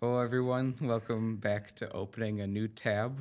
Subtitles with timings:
[0.00, 0.76] Hello, everyone.
[0.80, 3.20] Welcome back to opening a new tab.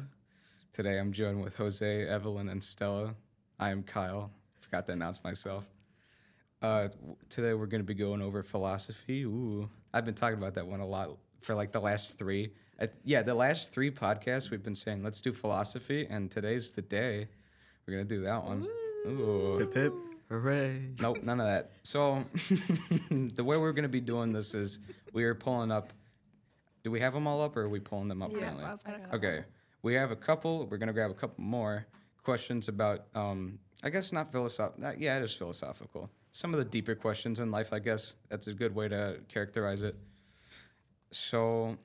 [0.73, 3.15] Today I'm joined with Jose, Evelyn, and Stella.
[3.59, 4.29] I am Kyle.
[4.59, 5.65] Forgot to announce myself.
[6.61, 6.89] Uh,
[7.29, 9.23] today we're going to be going over philosophy.
[9.23, 12.51] Ooh, I've been talking about that one a lot for like the last three.
[12.79, 16.83] I, yeah, the last three podcasts we've been saying let's do philosophy, and today's the
[16.83, 17.27] day
[17.87, 18.67] we're gonna do that one.
[19.07, 19.57] Ooh.
[19.57, 19.93] Hip hip.
[20.29, 20.91] Hooray.
[21.01, 21.71] Nope, none of that.
[21.81, 22.23] So
[23.09, 24.77] the way we're gonna be doing this is
[25.11, 25.91] we are pulling up.
[26.87, 28.31] Do we have them all up, or are we pulling them up?
[28.31, 28.63] Yeah, currently?
[28.63, 29.17] I've got a couple.
[29.17, 29.43] Okay,
[29.81, 30.65] we have a couple.
[30.67, 31.85] We're gonna grab a couple more
[32.23, 33.07] questions about.
[33.13, 34.93] Um, I guess not philosophical.
[34.97, 36.09] Yeah, it is philosophical.
[36.31, 37.73] Some of the deeper questions in life.
[37.73, 39.97] I guess that's a good way to characterize it.
[41.11, 41.77] So,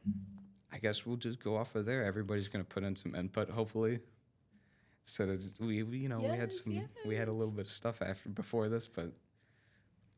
[0.72, 2.04] I guess we'll just go off of there.
[2.04, 3.98] Everybody's gonna put in some input, hopefully.
[5.02, 7.56] Instead of just, we, we, you know, we had Yes, some, we had a little
[7.56, 9.10] bit of stuff after before this, but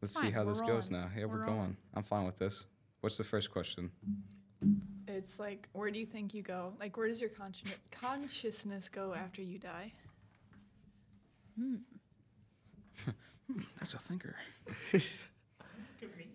[0.03, 1.09] let's see how we're this goes now.
[1.17, 1.57] Yeah, we're, We're going.
[1.57, 1.77] rolling.
[1.95, 2.67] I'm fine with this.
[3.01, 3.91] What's the first question?
[5.07, 6.73] It's like, where do you think you go?
[6.81, 9.93] Like, where does your consci- consciousness go after you die?
[11.59, 11.77] hmm.
[13.79, 14.35] That's a thinker.
[14.93, 15.03] Look
[16.03, 16.27] at me.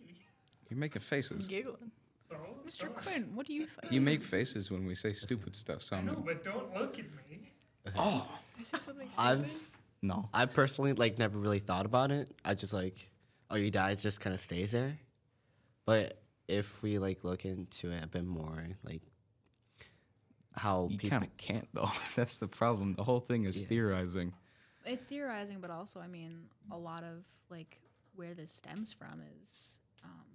[0.69, 1.47] You're making faces.
[1.47, 1.91] Giggling.
[2.30, 2.71] So, Mr.
[2.71, 3.91] so- Quinn, what do you think?
[3.91, 5.81] You make faces when we say stupid stuff.
[5.81, 7.49] So I know, but don't look at me.
[7.97, 8.27] oh
[8.59, 9.17] I say something stupid?
[9.17, 10.30] I've no.
[10.33, 12.30] I personally like never really thought about it.
[12.45, 13.09] I just like,
[13.49, 14.97] oh, you die, it just kind of stays there.
[15.86, 19.03] But if we like look into it a bit more, like
[20.55, 21.89] how You people, kind of can't though.
[22.16, 22.94] That's the problem.
[22.95, 23.67] The whole thing is Yeah.
[23.67, 24.33] theorizing.
[24.86, 27.80] It's theorizing, but also, I mean, a lot of like
[28.16, 30.25] where this stems from is um,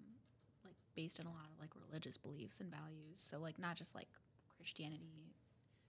[0.65, 3.17] like based in a lot of like religious beliefs and values.
[3.21, 4.09] So like not just like
[4.57, 5.35] Christianity,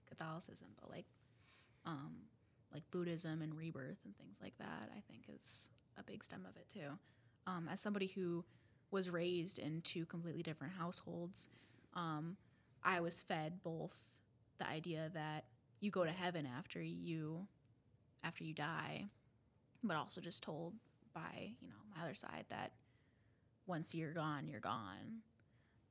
[0.08, 1.06] Catholicism, but like
[1.84, 2.16] um,
[2.74, 4.90] like Buddhism and rebirth and things like that.
[4.96, 6.98] I think is a big stem of it too.
[7.46, 8.44] Um, as somebody who
[8.90, 11.48] was raised in two completely different households,
[11.94, 12.36] um,
[12.82, 13.96] I was fed both
[14.58, 15.44] the idea that
[15.80, 17.46] you go to heaven after you
[18.24, 19.06] after you die,
[19.82, 20.74] but also just told
[21.14, 22.72] by you know my other side that
[23.66, 25.22] once you're gone, you're gone.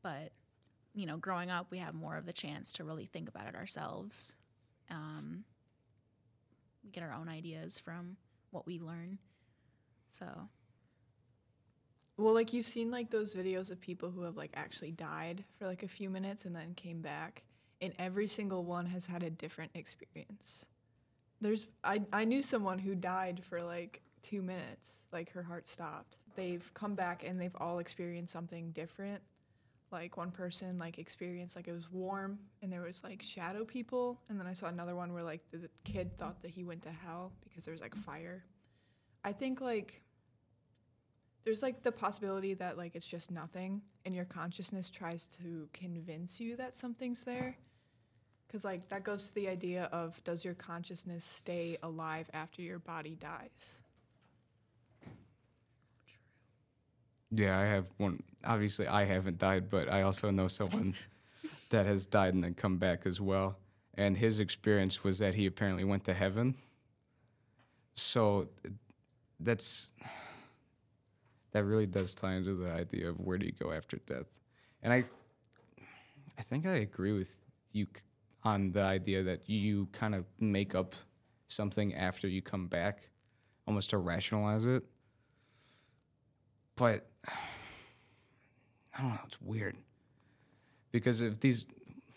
[0.02, 0.32] But
[0.94, 3.56] you know, growing up, we have more of the chance to really think about it
[3.56, 4.36] ourselves.
[4.90, 5.44] Um,
[6.84, 8.16] we get our own ideas from
[8.52, 9.18] what we learn.
[10.08, 10.26] So
[12.18, 15.68] well, like, you've seen, like, those videos of people who have, like, actually died for,
[15.68, 17.44] like, a few minutes and then came back.
[17.82, 20.66] And every single one has had a different experience.
[21.42, 25.06] There's, I, I knew someone who died for, like, two minutes.
[25.12, 26.18] Like, her heart stopped.
[26.36, 29.22] They've come back and they've all experienced something different.
[29.92, 34.20] like one person like experienced like it was warm and there was like shadow people
[34.30, 36.82] and then i saw another one where like the, the kid thought that he went
[36.82, 38.44] to hell because there was like fire
[39.24, 40.02] i think like
[41.46, 46.40] there's like the possibility that like it's just nothing and your consciousness tries to convince
[46.40, 47.56] you that something's there
[48.48, 52.80] because like that goes to the idea of does your consciousness stay alive after your
[52.80, 53.76] body dies
[57.32, 58.22] Yeah, I have one.
[58.46, 60.94] Obviously, I haven't died, but I also know someone
[61.70, 63.58] that has died and then come back as well.
[63.96, 66.56] And his experience was that he apparently went to heaven.
[67.96, 68.48] So
[69.40, 69.92] that's
[71.56, 74.28] that really does tie into the idea of where do you go after death.
[74.84, 75.06] And I
[76.38, 77.38] I think I agree with
[77.72, 77.88] you
[78.44, 80.96] on the idea that you kind of make up
[81.48, 83.10] something after you come back,
[83.66, 84.84] almost to rationalize it.
[86.76, 87.08] But
[88.98, 89.78] I don't know, it's weird.
[90.92, 91.68] Because if these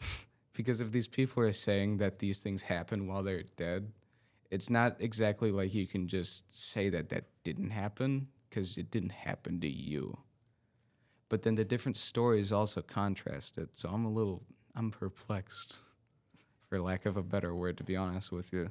[0.53, 3.93] because if these people are saying that these things happen while they're dead,
[4.51, 9.13] it's not exactly like you can just say that that didn't happen because it didn't
[9.13, 10.19] happen to you.
[11.29, 13.69] But then the different stories also contrast it.
[13.75, 14.43] So I'm a little
[14.75, 15.79] I'm perplexed
[16.69, 18.71] for lack of a better word to be honest with you.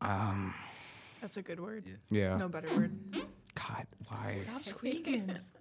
[0.00, 0.54] Um
[1.20, 2.36] that's a good word yeah.
[2.36, 2.92] no better word
[3.54, 4.34] God, why?
[4.36, 5.34] stop squeaking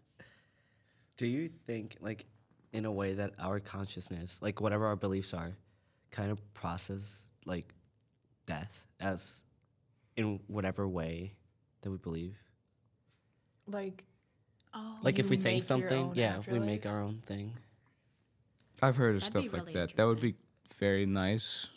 [1.18, 2.26] do you think like
[2.74, 5.56] in a way that our consciousness, like whatever our beliefs are,
[6.12, 7.74] kind of process like
[8.46, 9.42] death as
[10.18, 11.34] in whatever way
[11.82, 12.38] that we believe?
[13.68, 14.06] Like
[14.74, 17.54] oh, Like if we think something, yeah, if we make our own thing.
[18.82, 19.96] I've heard of That'd stuff be like really that.
[19.96, 20.36] That would be
[20.80, 21.68] very nice.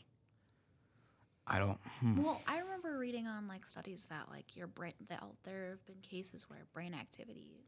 [1.47, 1.79] I don't.
[2.01, 2.23] hmm.
[2.23, 6.03] Well, I remember reading on like studies that like your brain that there have been
[6.03, 7.65] cases where brain activity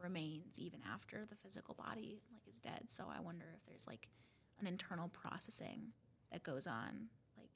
[0.00, 2.84] remains even after the physical body like is dead.
[2.88, 4.08] So I wonder if there's like
[4.60, 5.88] an internal processing
[6.32, 7.50] that goes on like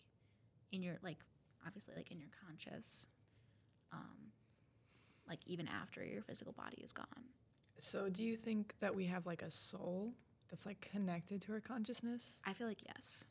[0.72, 1.18] in your like
[1.66, 3.08] obviously like in your conscious
[3.92, 4.32] um
[5.28, 7.06] like even after your physical body is gone.
[7.78, 10.12] So, do you think that we have like a soul
[10.48, 12.40] that's like connected to our consciousness?
[12.44, 13.26] I feel like yes.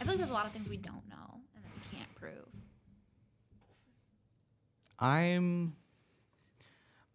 [0.00, 2.14] I feel like there's a lot of things we don't know and that we can't
[2.14, 2.48] prove.
[4.98, 5.76] I'm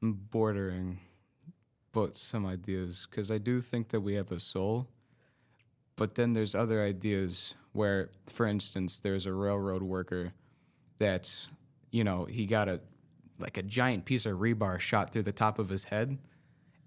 [0.02, 1.00] bordering
[1.92, 4.88] but some ideas because I do think that we have a soul,
[5.96, 10.34] but then there's other ideas where, for instance, there's a railroad worker
[11.00, 11.34] that,
[11.92, 12.80] you know, he got a
[13.42, 16.18] like a giant piece of rebar shot through the top of his head,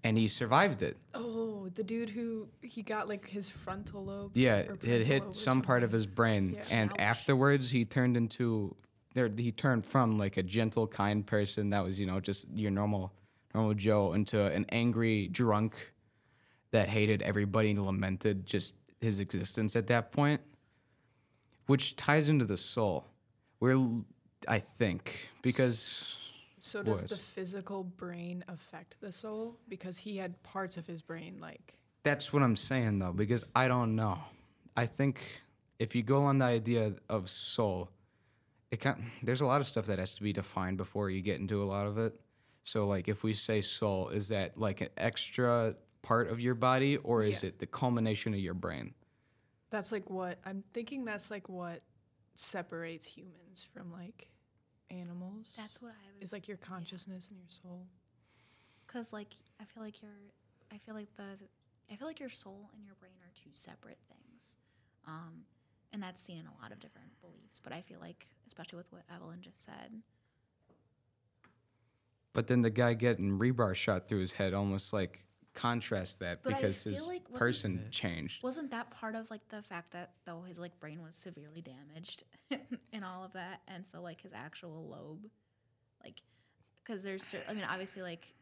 [0.03, 0.97] and he survived it.
[1.13, 4.31] Oh, the dude who he got like his frontal lobe.
[4.35, 6.63] Yeah, it hit some part of his brain, Yeah.
[6.71, 6.99] and Ouch.
[6.99, 8.75] afterwards he turned into
[9.13, 9.29] there.
[9.35, 13.11] He turned from like a gentle, kind person that was you know just your normal,
[13.53, 15.73] normal Joe into an angry drunk
[16.71, 20.41] that hated everybody and lamented just his existence at that point,
[21.67, 23.05] which ties into the soul.
[23.59, 23.79] We're,
[24.47, 26.17] I think, because
[26.65, 29.59] So does the physical brain affect the soul?
[29.69, 33.67] Because he had parts of his brain like That's what I'm saying though, because I
[33.67, 34.17] don't know.
[34.75, 35.21] I think
[35.77, 37.91] if you go on the idea of soul,
[38.71, 41.39] it can there's a lot of stuff that has to be defined before you get
[41.39, 42.19] into a lot of it.
[42.63, 46.97] So like if we say soul, is that like an extra part of your body
[46.97, 47.49] or is Yeah.
[47.49, 48.95] it the culmination of your brain?
[49.69, 51.81] that's like what I'm thinking that's like what
[52.35, 54.29] separates humans from like
[54.89, 55.53] animals.
[55.57, 56.29] That's what I was.
[56.29, 57.85] is like your consciousness and your soul.
[58.85, 60.11] Because like I feel like your,
[60.71, 61.37] I feel like the,
[61.91, 64.57] I feel like your soul and your brain are two separate things,
[65.07, 65.45] um,
[65.93, 67.59] and that's seen in a lot of different beliefs.
[67.63, 70.01] But I feel like, especially with what Evelyn just said,
[72.33, 75.23] But then the guy getting rebar shot through his head almost like
[75.55, 78.43] contrasts that But because his like person changed.
[78.43, 82.23] wasn't that part of like the fact that though his like brain was severely damaged
[82.93, 85.25] and all of that, and so like his actual lobe,
[86.03, 86.21] like,
[86.83, 88.33] because there's certain, I mean, obviously like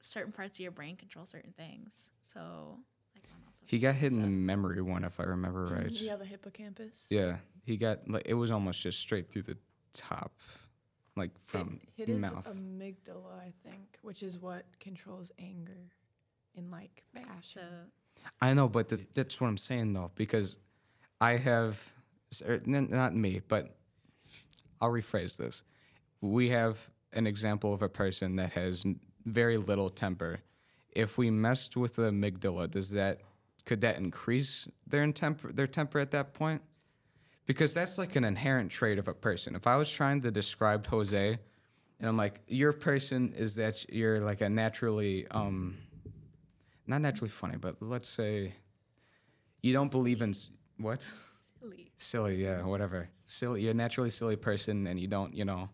[0.00, 2.78] certain parts of your brain control certain things, so
[3.14, 3.24] like
[3.66, 5.90] He got hit in the memory one if I remember right.
[5.90, 7.06] Yeah, the hippocampus.
[7.10, 9.58] Yeah, he got like it was almost just straight through the
[9.92, 10.32] top,
[11.16, 12.46] like from it, it is mouth.
[12.46, 15.90] amygdala, I think, which is what controls anger
[16.56, 17.42] and like Right, passion.
[17.42, 20.58] so I know, but th- that's what I'm saying though, because
[21.20, 21.92] I have,
[22.32, 23.76] s- er, n- not me, but
[24.80, 25.62] I'll rephrase this.
[26.20, 26.78] We have
[27.12, 28.84] an example of a person that has
[29.26, 30.40] very little temper.
[30.92, 33.20] If we messed with the amygdala, does that
[33.66, 36.62] could that increase their temper their temper at that point?
[37.46, 39.54] Because that's like an inherent trait of a person.
[39.54, 41.38] If I was trying to describe Jose,
[42.00, 45.76] and I'm like, your person is that you're like a naturally um,
[46.90, 48.52] not naturally funny, but let's say
[49.62, 50.34] you don't believe in
[50.76, 51.02] what
[51.60, 51.92] Silly.
[51.96, 53.08] silly, yeah, whatever.
[53.26, 55.70] Silly, you're a naturally silly person, and you don't, you know,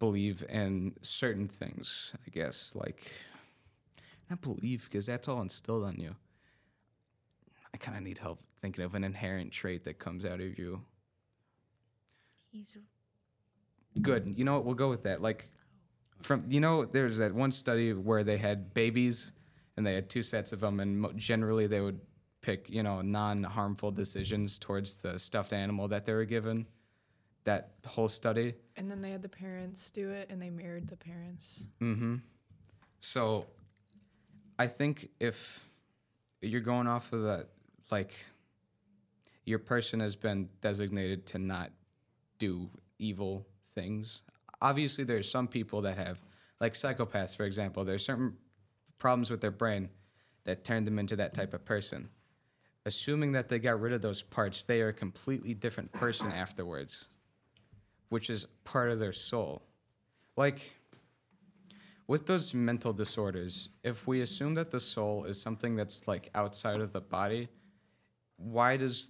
[0.00, 2.12] believe in certain things.
[2.26, 3.10] I guess like
[4.28, 6.14] not believe because that's all instilled on you.
[7.72, 10.82] I kind of need help thinking of an inherent trait that comes out of you.
[12.50, 12.76] he's
[14.02, 14.34] Good.
[14.36, 14.64] You know what?
[14.64, 15.22] We'll go with that.
[15.22, 15.48] Like
[16.22, 19.32] from you know, there's that one study where they had babies
[19.76, 22.00] and they had two sets of them, and mo- generally they would
[22.42, 26.66] pick you know non-harmful decisions towards the stuffed animal that they were given.
[27.44, 28.54] That whole study.
[28.76, 31.64] And then they had the parents do it and they mirrored the parents.
[31.80, 32.16] Mm-hmm.
[32.98, 33.46] So,
[34.58, 35.68] I think if
[36.40, 37.46] you're going off of that,
[37.92, 38.14] like,
[39.44, 41.70] your person has been designated to not
[42.38, 42.68] do
[42.98, 44.22] evil things.
[44.60, 46.24] Obviously, there's some people that have,
[46.60, 47.84] like psychopaths, for example.
[47.84, 48.34] There's certain
[48.98, 49.88] problems with their brain
[50.44, 52.08] that turn them into that type of person.
[52.84, 57.08] Assuming that they got rid of those parts, they are a completely different person afterwards,
[58.10, 59.62] which is part of their soul.
[60.36, 60.70] Like,
[62.06, 66.80] with those mental disorders, if we assume that the soul is something that's like outside
[66.80, 67.48] of the body,
[68.36, 69.08] why does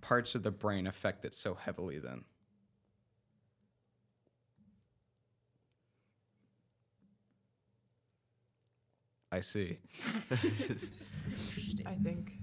[0.00, 2.24] parts of the brain affect it so heavily then?
[9.34, 9.78] I see.
[10.30, 11.86] Interesting.
[11.86, 12.34] I think.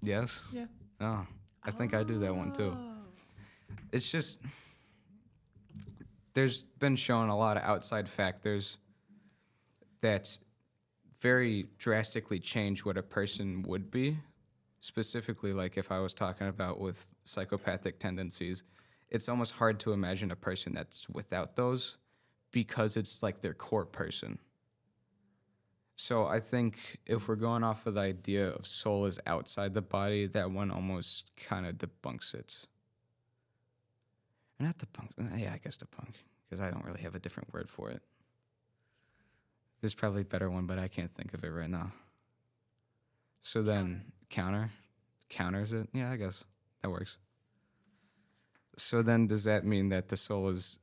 [0.00, 0.48] Yes?
[0.54, 0.64] Yeah.
[1.02, 1.26] Oh,
[1.62, 2.74] I think I do that one too.
[2.74, 2.94] Oh.
[3.92, 4.38] It's just
[6.32, 8.78] there's been shown a lot of outside factors
[10.00, 10.38] that
[11.20, 14.16] very drastically change what a person would be.
[14.80, 18.62] Specifically, like if I was talking about with psychopathic tendencies,
[19.10, 21.98] it's almost hard to imagine a person that's without those
[22.50, 24.38] because it's like their core person.
[25.96, 29.82] So I think if we're going off of the idea of soul is outside the
[29.82, 32.58] body, that one almost kind of debunks it.
[34.58, 36.14] Not debunk, yeah, I guess debunk,
[36.48, 38.02] because I don't really have a different word for it.
[39.80, 41.90] There's probably a better one, but I can't think of it right now.
[43.42, 44.70] So then counter
[45.28, 45.88] counters it.
[45.92, 46.44] Yeah, I guess
[46.82, 47.18] that works.
[48.76, 50.78] So then does that mean that the soul is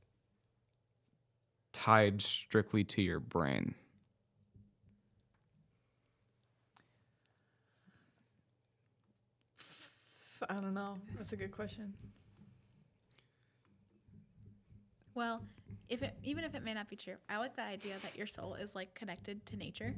[1.71, 3.75] tied strictly to your brain?
[10.47, 10.97] I don't know.
[11.17, 11.93] That's a good question.
[15.15, 15.41] Well,
[15.89, 18.27] if it even if it may not be true, I like the idea that your
[18.27, 19.95] soul is like connected to nature.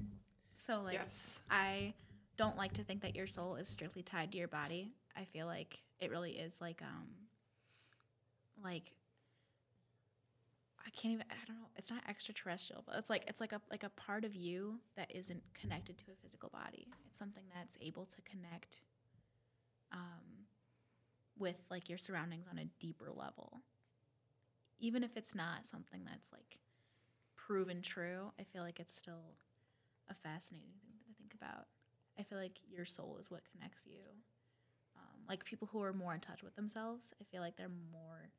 [0.56, 1.42] So like yes.
[1.50, 1.94] I
[2.38, 4.94] don't like to think that your soul is strictly tied to your body.
[5.16, 7.08] I feel like it really is like um
[8.64, 8.96] like
[10.86, 13.62] I can't even I don't know, it's not extraterrestrial, but it's like it's like a
[13.70, 16.88] like a part of you that isn't connected to a physical body.
[17.08, 18.82] It's something that's able to connect
[19.92, 20.48] um
[21.38, 23.62] with like your surroundings on a deeper level.
[24.80, 26.58] Even if it's not something that's like
[27.36, 29.36] proven true, I feel like it's still
[30.10, 31.68] a fascinating thing to think about.
[32.20, 34.02] I feel like your soul is what connects you.
[34.96, 38.32] Um, like people who are more in touch with themselves, I feel like they're more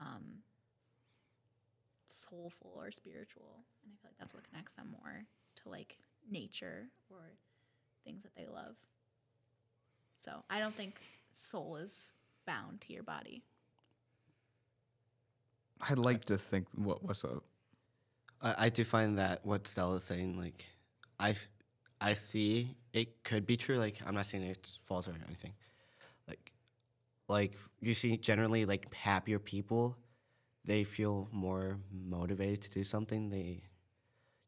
[0.00, 0.42] um,
[2.06, 5.24] soulful or spiritual, and I feel like that's what connects them more
[5.56, 5.98] to like
[6.30, 7.32] nature or
[8.04, 8.76] things that they love.
[10.16, 10.94] So I don't think
[11.30, 12.12] soul is
[12.46, 13.42] bound to your body.
[15.88, 17.44] I'd like to think what what's up.
[18.40, 20.66] I, I do find that what Stella's saying, like,
[21.20, 21.34] I,
[22.00, 23.78] I see it could be true.
[23.78, 25.52] Like, I'm not saying it's false or anything.
[26.26, 26.52] Like,
[27.28, 29.96] like you see, generally, like happier people,
[30.64, 33.28] they feel more motivated to do something.
[33.28, 33.62] They,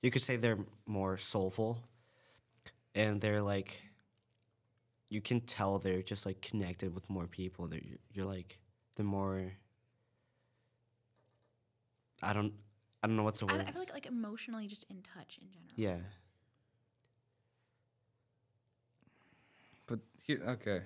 [0.03, 1.83] you could say they're more soulful,
[2.95, 3.83] and they're like,
[5.11, 7.67] you can tell they're just like connected with more people.
[7.67, 7.81] They're
[8.13, 8.59] you're like
[8.97, 9.53] the more.
[12.21, 12.53] I don't,
[13.03, 13.65] I don't know what's the I, word.
[13.69, 15.73] I feel like like emotionally just in touch in general.
[15.77, 15.99] yeah.
[19.87, 20.83] But here, okay,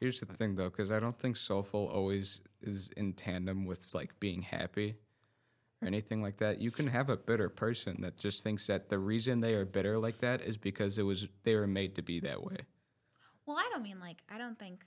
[0.00, 4.18] here's the thing though, because I don't think soulful always is in tandem with like
[4.18, 4.96] being happy
[5.80, 6.60] or anything like that.
[6.60, 9.98] You can have a bitter person that just thinks that the reason they are bitter
[9.98, 12.56] like that is because it was they were made to be that way.
[13.46, 14.84] Well, I don't mean like I don't think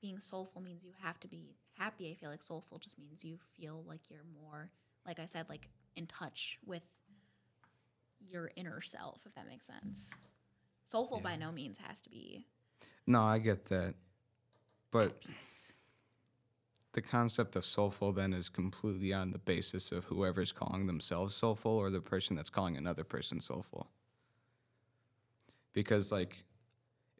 [0.00, 2.10] being soulful means you have to be happy.
[2.10, 4.70] I feel like soulful just means you feel like you're more,
[5.06, 6.82] like I said, like in touch with
[8.20, 10.14] your inner self, if that makes sense.
[10.84, 12.46] Soulful by no means has to be
[13.06, 13.94] No, I get that,
[14.90, 15.22] but
[16.92, 21.72] the concept of soulful then is completely on the basis of whoever's calling themselves soulful
[21.72, 23.88] or the person that's calling another person soulful.
[25.72, 26.44] Because like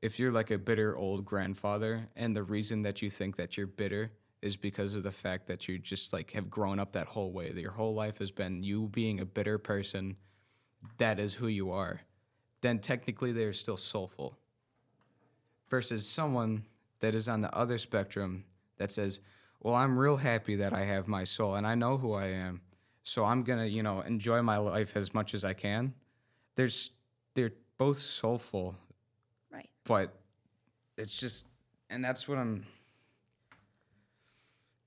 [0.05, 3.67] if you're like a bitter old grandfather and the reason that you think that you're
[3.67, 7.33] bitter is because of the fact that you just like have grown up that whole
[7.33, 7.51] way.
[7.51, 10.17] That your whole life has been you being a bitter person.
[10.99, 12.03] That is who you are.
[12.61, 14.37] Then technically they're still soulful
[15.71, 16.67] versus someone
[17.01, 18.45] that is on the other spectrum
[18.77, 19.21] that says,
[19.61, 22.61] "Well, I'm real happy that I have my soul and I know who I am,
[23.05, 25.95] so I'm gonna, you know, enjoy my life as much as I can."
[26.57, 26.91] There's,
[27.33, 28.77] they're both soulful.
[29.85, 30.15] But
[30.97, 31.47] it's just,
[31.91, 32.67] and that's what I'm.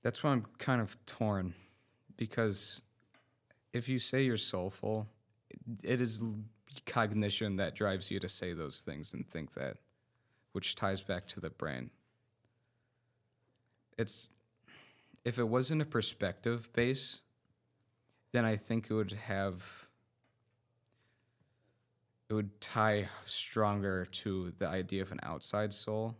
[0.02, 1.54] That's why I'm kind of torn,
[2.16, 2.82] because
[3.72, 5.06] if you say you're soulful,
[5.82, 6.22] it is
[6.86, 9.76] cognition that drives you to say those things and think that
[10.52, 11.90] which ties back to the brain.
[13.98, 14.30] It's
[15.24, 17.20] if it wasn't a perspective base,
[18.32, 19.87] then I think it would have
[22.28, 26.16] it would tie stronger to the idea of an outside soul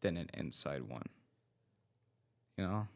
[0.00, 1.04] than an inside one.
[2.56, 2.88] You know?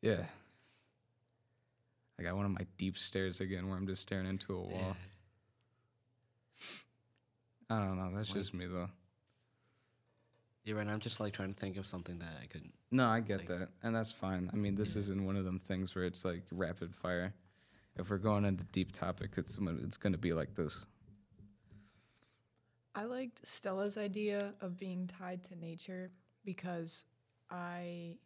[0.00, 0.24] Yeah.
[2.18, 4.96] I got one of my deep stares again where I'm just staring into a wall.
[7.70, 8.10] I don't know.
[8.14, 8.88] That's just me though.
[10.64, 10.86] You're right.
[10.86, 12.62] I'm just like trying to think of something that I could.
[12.90, 14.48] No, I get Like- that, and that's fine.
[14.52, 17.34] I mean, this isn't one of them things where it's like rapid fire.
[17.96, 20.86] If we're going into deep topics, it's um, it's going to be like this.
[22.94, 26.10] I liked Stella's idea of being tied to nature
[26.44, 27.04] because
[27.50, 28.16] I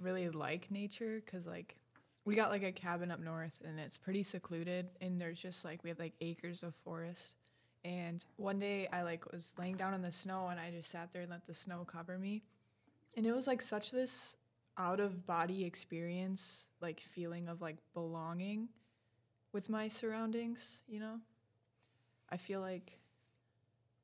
[0.00, 1.76] really like nature because like
[2.24, 5.84] we got like a cabin up north and it's pretty secluded and there's just like
[5.84, 7.36] we have like acres of forest
[7.84, 11.12] and one day I like was laying down in the snow and I just sat
[11.12, 12.42] there and let the snow cover me
[13.16, 14.36] and it was like such this
[14.78, 18.68] out of body experience like feeling of like belonging
[19.52, 21.18] with my surroundings you know
[22.30, 22.98] I feel like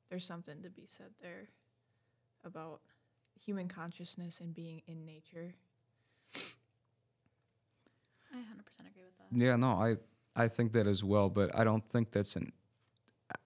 [0.09, 1.49] there's something to be said there
[2.45, 2.81] about
[3.39, 5.55] human consciousness and being in nature.
[8.33, 9.27] I 100% agree with that.
[9.31, 9.97] Yeah, no, I
[10.35, 12.51] I think that as well, but I don't think that's an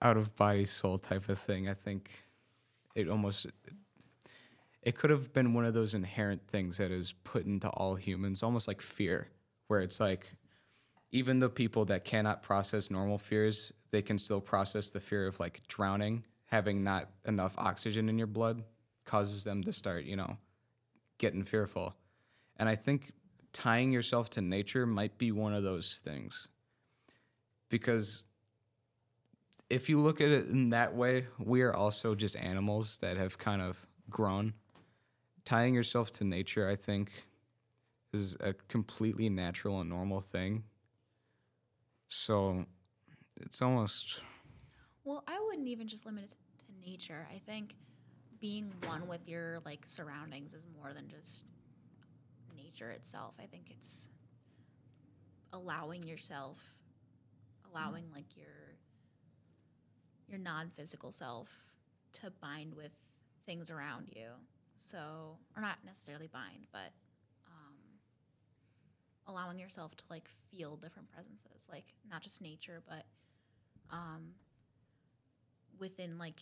[0.02, 1.68] out of body soul type of thing.
[1.68, 2.12] I think
[2.96, 3.48] it almost
[4.82, 8.44] it could have been one of those inherent things that is put into all humans,
[8.44, 9.30] almost like fear,
[9.68, 10.28] where it's like
[11.12, 15.40] even the people that cannot process normal fears, they can still process the fear of
[15.40, 18.64] like drowning, having not enough oxygen in your blood
[19.06, 20.38] causes them to start, you know,
[21.18, 21.96] getting fearful.
[22.58, 23.14] And I think
[23.54, 26.48] tying yourself to nature might be one of those things.
[27.70, 28.24] Because
[29.74, 33.38] if you look at it in that way, we are also just animals that have
[33.38, 33.78] kind of
[34.10, 34.54] grown.
[35.46, 37.12] Tying yourself to nature, I think,
[38.14, 40.64] is a completely natural and normal thing.
[42.08, 42.66] So
[43.42, 44.22] it's almost
[45.04, 47.28] Well, I wouldn't even just limit it to nature.
[47.34, 47.76] I think
[48.40, 51.46] being one with your like surroundings is more than just
[52.56, 53.34] nature itself.
[53.40, 54.10] I think it's
[55.52, 56.76] allowing yourself,
[57.72, 58.73] allowing like your
[60.34, 61.64] your non-physical self
[62.14, 62.92] to bind with
[63.46, 64.26] things around you.
[64.78, 66.92] So, or not necessarily bind, but
[67.48, 67.76] um,
[69.28, 73.06] allowing yourself to like feel different presences, like not just nature, but
[73.92, 74.34] um,
[75.80, 76.42] within like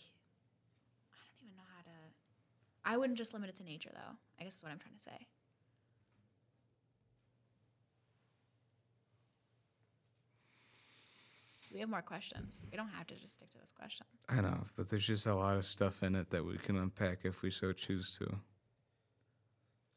[1.12, 2.92] I don't even know how to.
[2.94, 4.16] I wouldn't just limit it to nature though.
[4.40, 5.26] I guess is what I'm trying to say.
[11.72, 12.66] We have more questions.
[12.70, 14.06] We don't have to just stick to this question.
[14.28, 17.20] I know, but there's just a lot of stuff in it that we can unpack
[17.24, 18.26] if we so choose to.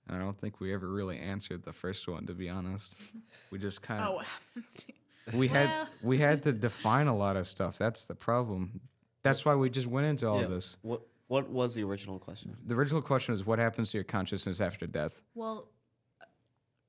[0.08, 2.96] And I don't think we ever really answered the first one, to be honest.
[3.52, 4.94] We just kind of Oh, what happens to
[5.38, 7.78] we had we had to define a lot of stuff.
[7.80, 8.80] That's the problem.
[9.24, 10.46] That's why we just went into all Yeah.
[10.46, 10.78] of this.
[10.84, 12.56] What What was the original question?
[12.68, 15.22] The original question is what happens to your consciousness after death?
[15.34, 15.70] Well,
[16.22, 16.26] uh,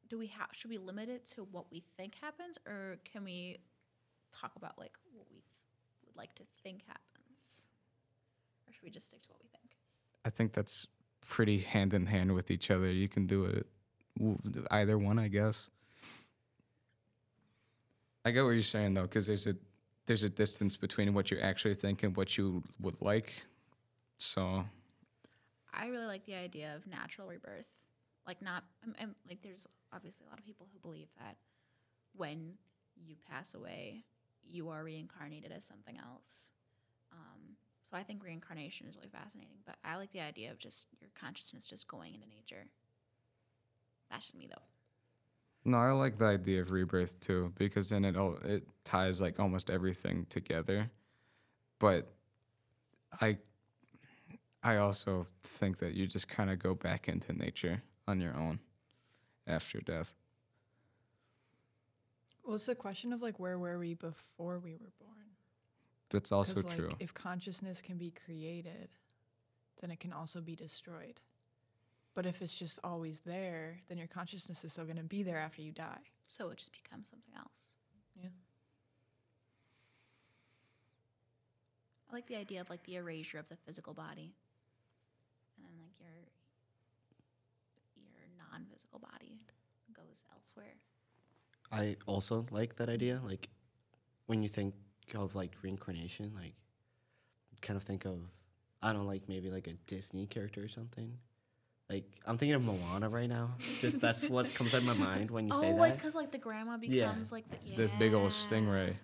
[0.09, 0.49] do we have?
[0.53, 3.57] Should we limit it to what we think happens, or can we
[4.41, 5.43] talk about like what we
[6.05, 7.67] would like to think happens,
[8.67, 9.77] or should we just stick to what we think?
[10.25, 10.87] I think that's
[11.27, 12.91] pretty hand in hand with each other.
[12.91, 13.67] You can do it
[14.71, 15.69] either one, I guess.
[18.25, 19.57] I get what you're saying though, because there's a
[20.07, 23.35] there's a distance between what you actually think and what you would like.
[24.19, 24.65] So
[25.73, 27.69] I really like the idea of natural rebirth.
[28.27, 31.37] Like not, I'm, I'm, like there's obviously a lot of people who believe that
[32.17, 32.55] when
[32.97, 34.05] you pass away,
[34.49, 36.51] you are reincarnated as something else.
[37.13, 39.59] Um, so I think reincarnation is really fascinating.
[39.65, 42.67] But I like the idea of just your consciousness just going into nature.
[44.11, 44.63] That's just me though.
[45.65, 49.39] no, I like the idea of rebirth too, because then it all it ties like
[49.41, 50.91] almost everything together.
[51.79, 52.09] But
[53.21, 53.39] I
[54.63, 58.61] I also think that you just kind of go back into nature on your own
[59.47, 60.15] after death.
[62.47, 65.17] Well, it's the question of like where were we before we were born?
[66.11, 66.97] That's also 'Cause, like, true.
[67.01, 68.89] if consciousness can be created,
[69.79, 71.21] then it can also be destroyed.
[72.15, 75.39] But if it's just always there, then your consciousness is still going to be there
[75.39, 76.01] after you die.
[76.25, 77.77] So it just becomes something else.
[78.15, 78.31] Yeah.
[82.09, 84.33] I like the idea of like the erasure of the physical body,
[85.57, 86.31] and then like your
[87.97, 89.41] your non-physical body
[89.93, 90.77] goes elsewhere.
[91.73, 93.21] I also like that idea.
[93.25, 93.49] Like
[94.27, 94.75] when you think
[95.15, 96.55] of like reincarnation, like
[97.63, 98.19] kind of think of
[98.83, 101.13] I don't know, like maybe like a Disney character or something.
[101.89, 103.55] Like I'm thinking of Moana right now.
[103.81, 105.99] Just that's what comes out of my mind when you oh, say like that.
[105.99, 107.07] because like the grandma Yeah.
[107.09, 107.77] becomes like the yeah.
[107.77, 108.95] The big old stingray.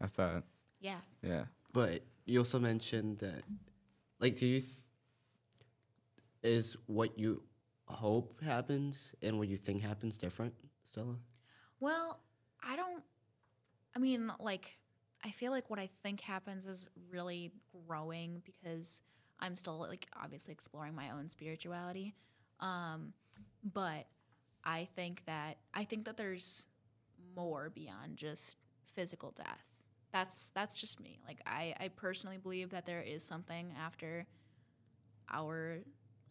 [0.00, 0.44] I thought,
[0.80, 0.98] Yeah.
[1.22, 1.44] yeah.
[1.72, 3.42] But you also mentioned that,
[4.20, 4.72] like, do you th-
[6.42, 7.42] is what you
[7.86, 11.16] hope happens and what you think happens different, Stella?
[11.80, 12.20] Well,
[12.62, 13.02] I don't.
[13.94, 14.78] I mean, like,
[15.24, 17.52] I feel like what I think happens is really
[17.86, 19.02] growing because
[19.40, 22.14] I'm still like obviously exploring my own spirituality.
[22.60, 23.12] Um,
[23.64, 24.06] but
[24.64, 26.66] I think that I think that there's
[27.36, 28.56] more beyond just
[28.94, 29.64] physical death.
[30.12, 31.20] That's that's just me.
[31.26, 34.26] Like I, I personally believe that there is something after
[35.30, 35.78] our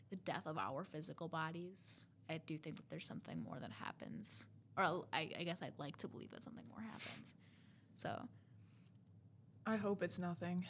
[0.09, 2.07] the death of our physical bodies.
[2.29, 5.77] I do think that there's something more that happens or I'll- I, I guess I'd
[5.77, 7.33] like to believe that something more happens.
[7.95, 8.27] So
[9.65, 10.65] I hope it's nothing.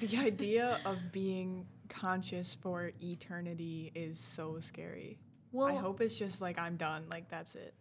[0.00, 5.18] the idea of being conscious for eternity is so scary.
[5.52, 7.74] well, I hope it's just like I'm done, like that's it.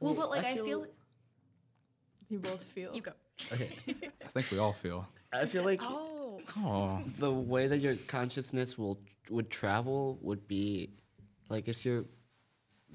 [0.00, 0.86] well, Well, but like I I feel- feel,
[2.28, 2.90] You both feel.
[2.94, 3.12] you go.
[3.52, 3.70] Okay.
[4.24, 5.08] I think we all feel.
[5.32, 8.98] I feel like Oh, Oh, the way that your consciousness will
[9.30, 10.90] would travel would be
[11.48, 12.04] like it's your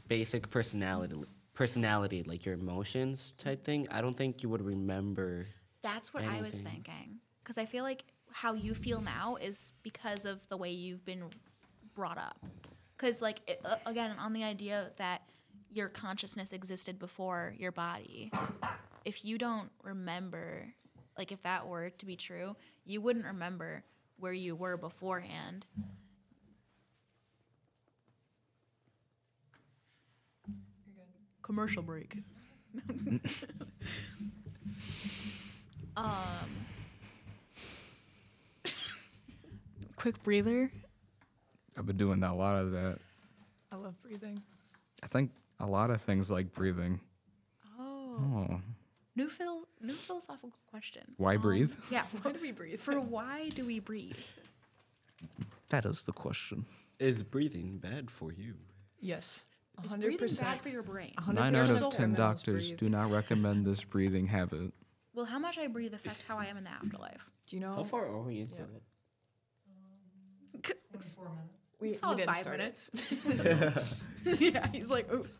[0.07, 1.15] basic personality
[1.59, 5.45] personality, like your emotions type thing, I don't think you would remember.
[5.81, 7.19] That's what I was thinking.
[7.43, 11.25] Because I feel like how you feel now is because of the way you've been
[11.93, 12.37] brought up.
[12.95, 15.23] Because, like, it, uh, again, on the idea that
[15.69, 18.31] your consciousness existed before your body,
[19.03, 20.65] if you don't remember,
[21.17, 23.83] like, if that were to be true, you wouldn't remember
[24.17, 25.65] where you were beforehand.
[31.49, 32.15] Commercial break.
[35.97, 36.05] um,
[39.95, 40.71] quick breather.
[41.75, 42.99] I've been doing that a lot of that.
[43.71, 44.43] I love breathing.
[45.01, 46.99] I think a lot of things like breathing.
[47.79, 48.61] Oh, Oh,
[49.15, 51.15] new phil- new philosophical question.
[51.17, 51.73] Why Um, breathe?
[51.89, 52.03] Yeah.
[52.21, 52.79] Why do we breathe?
[52.79, 54.19] For why do we breathe?
[55.69, 56.67] that is the question.
[56.99, 58.53] Is breathing bad for you?
[59.01, 59.48] yes, a
[59.83, 60.61] Is hundred breathing bad percent.
[60.61, 61.13] for your brain?
[61.17, 62.79] A hundred Nine out of ten doctors breathe.
[62.79, 64.73] do not recommend this breathing habit.
[65.13, 67.29] Will how much I breathe affect how I am in the afterlife?
[67.47, 67.75] Do you know?
[67.75, 68.61] How far are we into Yeah.
[68.63, 68.83] it?
[70.91, 71.53] Twenty-four minutes.
[71.79, 72.59] We, Solid we didn't five start it.
[72.59, 72.91] minutes.
[74.41, 75.39] yeah, he's like, oops.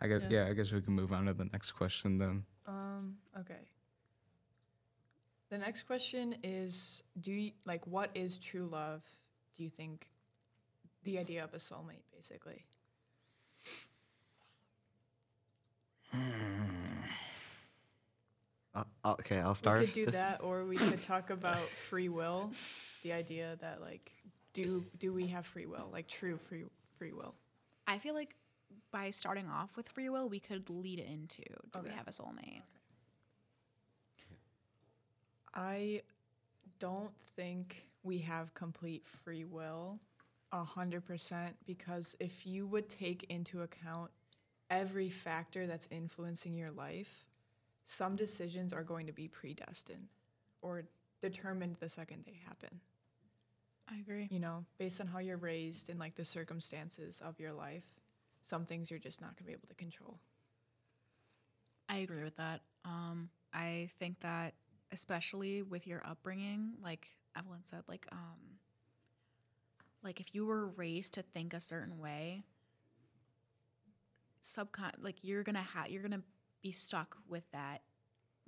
[0.00, 0.44] I guess Yeah.
[0.44, 0.50] yeah.
[0.50, 2.44] I guess we can move on to the next question then.
[2.66, 3.16] Um.
[3.38, 3.58] Okay.
[5.50, 9.04] The next question is: Do you like what is true love?
[9.56, 10.08] Do you think
[11.04, 12.64] the idea of a soulmate, basically?
[18.74, 19.80] Uh, okay, I'll start.
[19.80, 20.14] We could do this.
[20.14, 21.58] that, or we could talk about
[21.88, 22.50] free will.
[23.02, 24.12] The idea that like,
[24.52, 26.64] do do we have free will, like true free
[26.98, 27.34] free will?
[27.86, 28.36] I feel like
[28.92, 32.62] by starting off with free will, we could lead into do we have a soulmate?
[35.52, 36.02] I
[36.78, 39.98] don't think we have complete free will
[40.52, 44.10] a hundred percent because if you would take into account
[44.68, 47.24] every factor that's influencing your life,
[47.84, 50.08] some decisions are going to be predestined
[50.62, 50.84] or
[51.20, 52.80] determined the second they happen.
[53.90, 54.28] I agree.
[54.30, 57.84] You know, based on how you're raised and like the circumstances of your life,
[58.44, 60.18] some things you're just not gonna be able to control.
[61.88, 62.60] I agree with that.
[62.84, 64.54] Um, I think that
[64.92, 68.59] especially with your upbringing, like Evelyn said, like um,
[70.02, 72.44] like if you were raised to think a certain way,
[74.42, 76.22] subcon like you're gonna have you're gonna
[76.62, 77.82] be stuck with that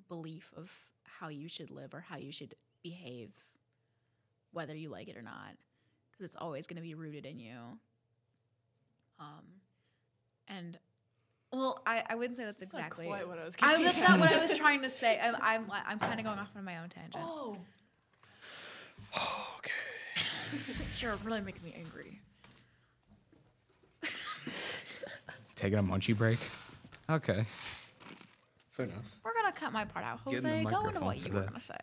[0.09, 3.31] belief of how you should live or how you should behave,
[4.53, 5.57] whether you like it or not,
[6.11, 7.57] because it's always gonna be rooted in you.
[9.21, 9.45] Um,
[10.49, 10.79] and
[11.53, 13.07] well, I, I wouldn't say that's That's not exactly.
[13.07, 15.21] quite what I was I, that's not what I was trying to say.
[15.21, 17.23] I'm I'm, I'm kind of going off on my own tangent.
[17.23, 17.59] Oh.
[20.99, 22.21] You're really making me angry.
[25.57, 26.39] Taking a munchie break.
[27.11, 27.45] Okay.
[28.71, 29.05] Fair enough.
[29.25, 30.63] We're gonna cut my part out, Get in the Jose.
[30.65, 31.49] Go into microphone what for you were that.
[31.49, 31.77] gonna say.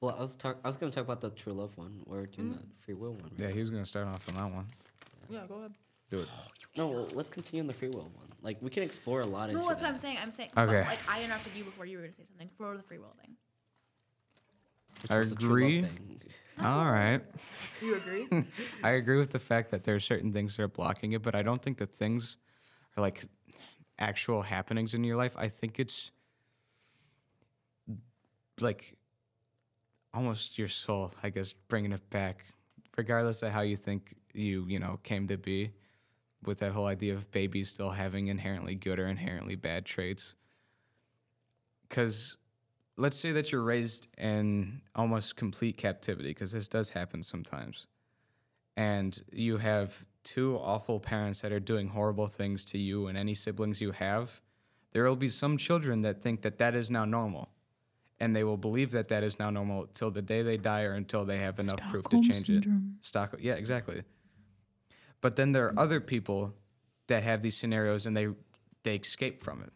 [0.00, 0.58] Well, I was talk.
[0.64, 2.54] I was gonna talk about the true love one or doing hmm?
[2.54, 3.30] the free will one.
[3.36, 4.66] Yeah, he was gonna start off on that one.
[5.28, 5.72] Yeah, go ahead.
[6.10, 6.28] Do it.
[6.30, 8.28] Oh, no, well, let's continue on the free will one.
[8.42, 9.92] Like we can explore a lot into No, that's what that.
[9.92, 10.18] I'm saying.
[10.22, 10.50] I'm saying.
[10.56, 10.66] Okay.
[10.66, 13.14] But, like I interrupted you before you were gonna say something for the free will
[13.20, 13.36] thing.
[15.02, 16.08] Which I was the true love agree.
[16.64, 17.22] All right.
[17.82, 18.26] You agree?
[18.82, 21.34] I agree with the fact that there are certain things that are blocking it, but
[21.34, 22.38] I don't think the things
[22.96, 23.26] are like
[23.98, 25.34] actual happenings in your life.
[25.36, 26.10] I think it's
[28.60, 28.96] like
[30.14, 32.46] almost your soul, I guess, bringing it back,
[32.96, 35.72] regardless of how you think you, you know, came to be
[36.44, 40.34] with that whole idea of babies still having inherently good or inherently bad traits.
[41.88, 42.36] Because
[42.96, 47.86] let's say that you're raised in almost complete captivity, because this does happen sometimes
[48.76, 53.34] and you have two awful parents that are doing horrible things to you and any
[53.34, 54.40] siblings you have,
[54.92, 57.48] there will be some children that think that that is now normal.
[58.18, 60.94] And they will believe that that is now normal till the day they die or
[60.94, 62.66] until they have enough proof to change it.
[63.02, 64.02] Stock, yeah, exactly.
[65.20, 66.54] But then there are other people
[67.08, 68.28] that have these scenarios and they
[68.84, 69.72] they escape from it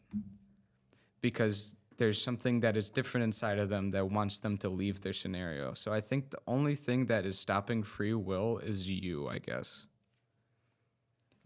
[1.20, 5.12] because there's something that is different inside of them that wants them to leave their
[5.12, 5.74] scenario.
[5.74, 9.86] So I think the only thing that is stopping free will is you, I guess.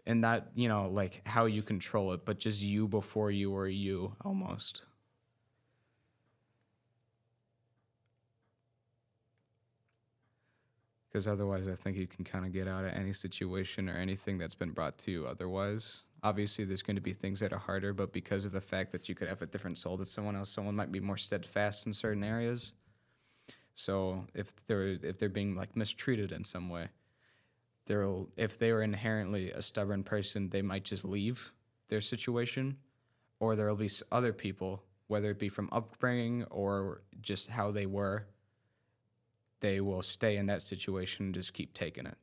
[0.07, 3.67] And that, you know, like how you control it, but just you before you or
[3.67, 4.85] you almost.
[11.09, 14.39] Because otherwise, I think you can kind of get out of any situation or anything
[14.39, 16.05] that's been brought to you otherwise.
[16.25, 19.11] Obviously, there's going to be things that are harder, but because of the fact that
[19.11, 21.93] you could have a different soul than someone else, someone might be more steadfast in
[21.93, 22.73] certain areas.
[23.75, 26.89] So if they're if they're being like mistreated in some way,
[27.85, 31.53] there'll if they were inherently a stubborn person, they might just leave
[31.89, 32.79] their situation,
[33.39, 38.27] or there'll be other people, whether it be from upbringing or just how they were,
[39.61, 42.17] they will stay in that situation and just keep taking it.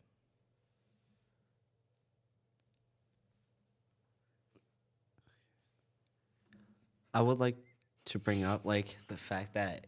[7.14, 7.58] I would like
[8.06, 9.88] to bring up like the fact that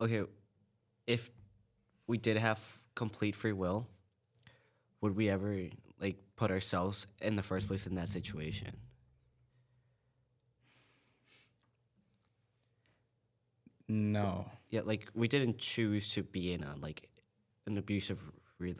[0.00, 0.22] okay,
[1.06, 1.30] if
[2.06, 2.58] we did have
[2.94, 3.86] complete free will,
[5.00, 5.68] would we ever
[6.00, 8.76] like put ourselves in the first place in that situation?
[13.88, 14.46] No.
[14.70, 17.08] Yeah, like we didn't choose to be in a like
[17.66, 18.20] an abusive
[18.58, 18.76] re-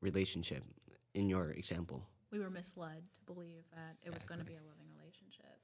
[0.00, 0.62] relationship
[1.14, 2.06] in your example.
[2.30, 5.58] We were misled to believe that it was going to be a loving relationship.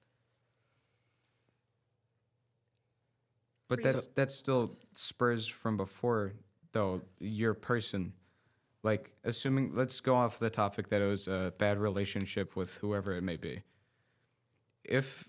[3.68, 6.32] But Free that's that still spurs from before
[6.72, 8.12] though your person.
[8.82, 13.12] Like assuming let's go off the topic that it was a bad relationship with whoever
[13.12, 13.62] it may be.
[14.84, 15.28] If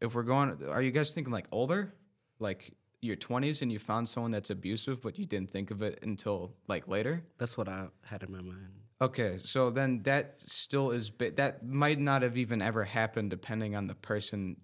[0.00, 1.94] if we're going are you guys thinking like older?
[2.40, 6.00] Like your 20s and you found someone that's abusive but you didn't think of it
[6.02, 7.22] until like later?
[7.38, 8.68] That's what I had in my mind.
[9.02, 13.74] Okay, so then that still is ba- that might not have even ever happened depending
[13.74, 14.56] on the person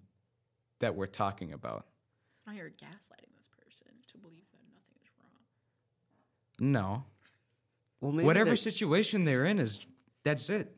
[0.79, 1.87] that we're talking about.
[2.47, 6.71] So now you're gaslighting this person to believe that nothing is wrong.
[6.71, 7.03] No.
[7.99, 9.85] Well, maybe whatever they're- situation they're in is
[10.23, 10.73] that's it.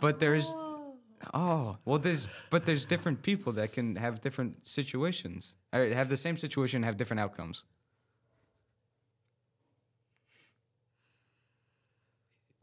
[0.00, 0.94] But there's oh.
[1.34, 5.54] oh well there's but there's different people that can have different situations.
[5.72, 7.64] Or have the same situation and have different outcomes.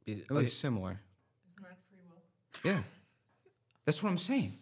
[0.05, 0.99] Be- at least similar.
[1.51, 2.71] Isn't that free will?
[2.73, 2.83] yeah.
[3.85, 4.53] That's what i'm saying.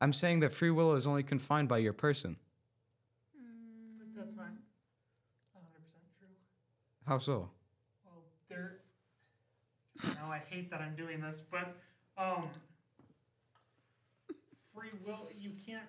[0.00, 2.36] I'm saying that free will is only confined by your person
[3.98, 4.58] But that's not 100%
[6.18, 6.28] true.
[7.12, 7.50] How so
[8.06, 8.78] Well, there.
[10.02, 11.76] Now I hate that I'm doing this, but
[12.16, 12.48] um,
[14.74, 15.28] free will.
[15.38, 15.84] You can't.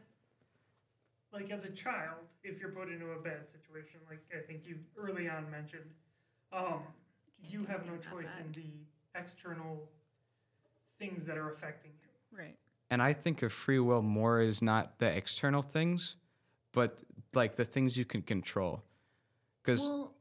[1.31, 4.75] Like as a child, if you're put into a bad situation, like I think you
[4.97, 5.89] early on mentioned,
[6.51, 6.81] um,
[7.41, 9.89] Can't you have no choice in the external
[10.99, 12.37] things that are affecting you.
[12.37, 12.55] Right.
[12.89, 16.15] and i think of free will more is not the external things
[16.71, 17.03] but
[17.35, 18.81] like the things you can control
[19.61, 20.12] because Well,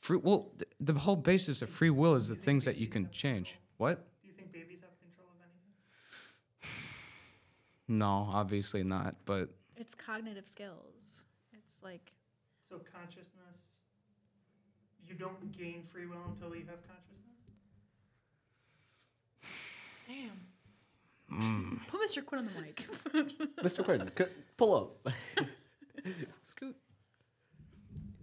[0.00, 3.10] free well th- the whole basis of free will is the things that you can
[3.10, 3.64] change control?
[3.78, 5.74] what Do you think babies have control of anything?
[7.98, 9.14] No, obviously not.
[9.24, 11.24] But it's cognitive skills.
[11.52, 12.12] It's like
[12.68, 13.82] So consciousness,
[15.06, 17.24] you don't gain free will until you have consciousness.
[20.06, 20.30] Damn.
[21.40, 21.86] Mm.
[21.88, 22.24] put Mr.
[22.24, 22.86] Quinn on the mic.
[23.62, 23.84] Mr.
[23.84, 24.24] Quinn, c-
[24.56, 25.12] pull up.
[26.42, 26.74] Scoot.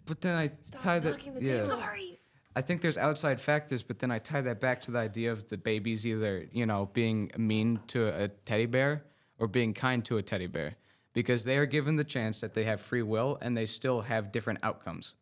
[0.05, 1.11] But then I Stop tie that.
[1.11, 1.81] knocking the yeah, table.
[1.81, 2.19] Sorry.
[2.55, 5.49] I think there's outside factors, but then I tie that back to the idea of
[5.49, 9.03] the babies either you know being mean to a teddy bear
[9.39, 10.75] or being kind to a teddy bear
[11.13, 14.31] because they are given the chance that they have free will and they still have
[14.31, 15.15] different outcomes.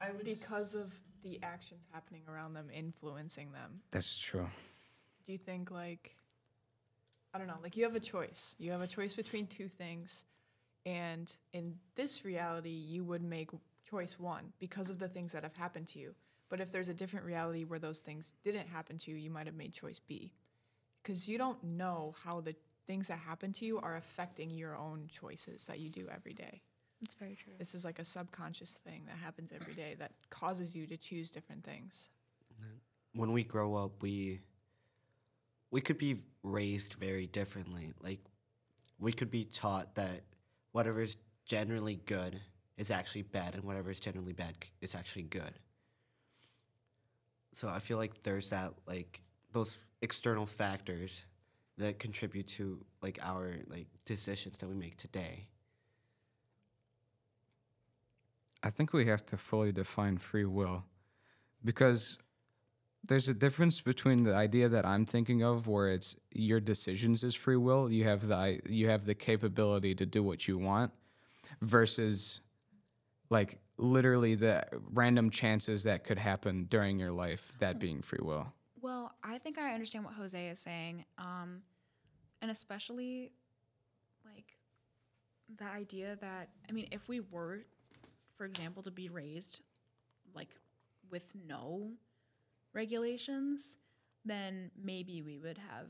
[0.00, 3.80] I would Because of the actions happening around them influencing them.
[3.90, 4.46] That's true.
[5.24, 6.14] Do you think like
[7.34, 8.54] I don't know, like you have a choice.
[8.58, 10.24] You have a choice between two things
[10.86, 13.50] and in this reality you would make
[13.88, 16.14] choice 1 because of the things that have happened to you.
[16.48, 19.46] But if there's a different reality where those things didn't happen to you, you might
[19.46, 20.32] have made choice B.
[21.02, 22.54] Cuz you don't know how the
[22.86, 26.62] things that happen to you are affecting your own choices that you do every day.
[27.02, 27.52] It's very true.
[27.58, 31.30] This is like a subconscious thing that happens every day that causes you to choose
[31.30, 32.08] different things.
[33.12, 34.40] when we grow up, we
[35.70, 37.92] we could be raised very differently.
[38.02, 38.20] Like
[38.98, 40.22] we could be taught that
[40.76, 42.38] whatever is generally good
[42.76, 45.54] is actually bad, and whatever is generally bad is actually good.
[47.54, 51.24] So I feel like there's that like those external factors
[51.78, 55.48] that contribute to like our like decisions that we make today.
[58.62, 60.84] I think we have to fully define free will
[61.64, 62.18] because
[63.08, 67.34] there's a difference between the idea that I'm thinking of where it's your decisions is
[67.34, 70.92] free will, you have the i- you have the capability to do what you want
[71.60, 72.40] versus
[73.30, 78.52] like literally the random chances that could happen during your life that being free will.
[78.80, 81.04] Well, I think I understand what Jose is saying.
[81.18, 81.62] Um,
[82.40, 83.32] and especially
[84.24, 84.58] like
[85.58, 87.60] the idea that, I mean, if we were,
[88.36, 89.60] for example, to be raised
[90.34, 90.48] like
[91.10, 91.90] with no
[92.76, 93.78] regulations,
[94.24, 95.88] then maybe we would have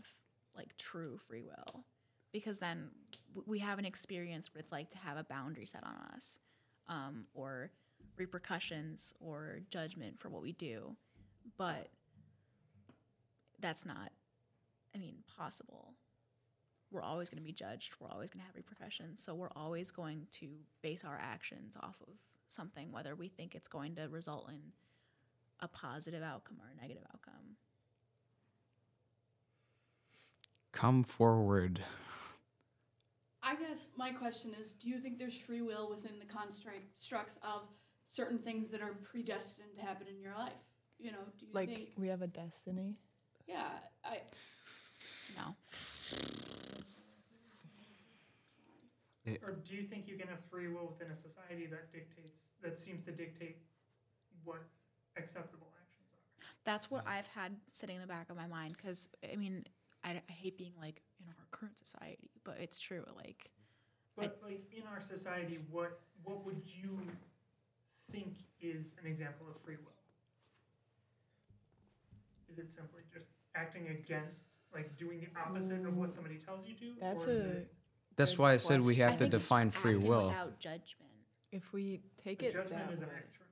[0.57, 1.85] like true free will
[2.33, 2.88] because then
[3.46, 6.38] we haven't experienced what it's like to have a boundary set on us
[6.88, 7.70] um, or
[8.16, 10.96] repercussions or judgment for what we do.
[11.59, 11.88] but
[13.59, 14.12] that's not,
[14.94, 15.94] I mean, possible.
[16.90, 17.94] We're always going to be judged.
[17.99, 19.22] We're always going to have repercussions.
[19.22, 20.49] So we're always going to
[20.83, 22.14] base our actions off of
[22.49, 24.61] something, whether we think it's going to result in
[25.60, 27.56] a positive outcome or a negative outcome.
[30.72, 31.80] Come forward.
[33.42, 37.62] I guess my question is do you think there's free will within the constructs of
[38.08, 40.52] certain things that are predestined to happen in your life?
[40.98, 42.96] You know, do you Like think, we have a destiny.
[43.46, 43.68] yeah,
[44.04, 44.20] I,
[45.36, 45.54] No.
[49.42, 52.78] Or do you think you can have free will within a society that dictates, that
[52.78, 53.58] seems to dictate
[54.44, 54.62] what
[55.16, 56.46] acceptable actions are?
[56.64, 59.64] That's what I've had sitting in the back of my mind because, I mean,
[60.05, 63.05] I, I hate being like in our current society, but it's true.
[63.16, 63.50] Like,
[64.16, 66.98] But like in our society, what what would you
[68.12, 69.92] think is an example of free will?
[72.50, 76.74] Is it simply just acting against, like doing the opposite of what somebody tells you
[76.74, 76.94] to?
[77.00, 77.72] That's or is a it-
[78.16, 79.02] That's why I said we question.
[79.02, 80.29] I have to think it's just define free will.
[80.29, 81.12] without judgment.
[81.52, 83.45] If we take the it judgment that is an way, external factor.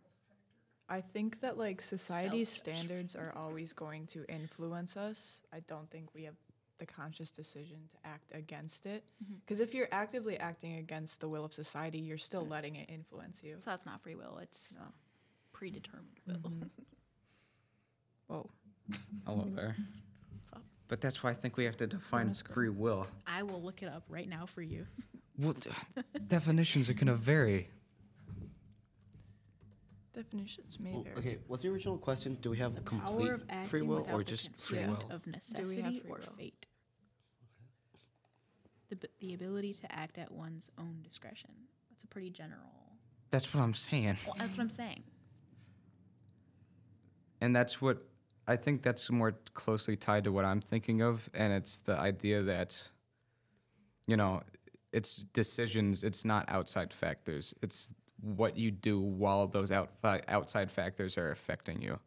[0.89, 5.41] I think that like society's standards are always going to influence us.
[5.53, 6.35] I don't think we have
[6.79, 9.05] the conscious decision to act against it.
[9.47, 13.43] Because if you're actively acting against the will of society, you're still letting it influence
[13.43, 13.55] you.
[13.59, 14.87] So that's not free will, it's No.
[15.53, 16.35] predetermined will.
[16.51, 16.71] Mhm.
[18.27, 18.51] Whoa.
[19.27, 19.77] Hello there.
[20.33, 20.63] What's up?
[20.89, 23.07] But that's why I think we have to define Bonus free will.
[23.27, 24.87] I will look it up right now for you.
[25.39, 25.71] Well, d-
[26.29, 27.69] definitions are gonna vary.
[30.15, 31.17] Definitions may Well, vary.
[31.17, 32.39] okay, what's the original question?
[32.41, 34.79] Do we have The complete power of acting free will without or the just free
[34.79, 35.17] consent will?
[35.17, 36.35] of necessity free or will?
[36.37, 36.67] fate.
[38.91, 41.51] The, b- the ability to act at one's own discretion.
[41.91, 42.61] That's a pretty general.
[43.31, 44.17] That's what I'm saying.
[44.27, 45.03] Well, that's what I'm saying.
[47.41, 48.07] And that's what
[48.47, 51.29] I think that's more closely tied to what I'm thinking of.
[51.35, 52.89] And it's the idea that,
[54.07, 54.43] you know,
[54.93, 57.53] it's decisions, it's not outside factors.
[57.63, 61.99] It's what you do while those outfi- outside factors are affecting you.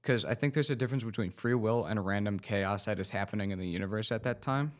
[0.00, 3.50] Because I think there's a difference between free will and random chaos that is happening
[3.50, 4.72] in the universe at that time.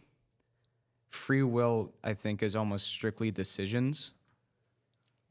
[1.10, 4.12] Free will, I think, is almost strictly decisions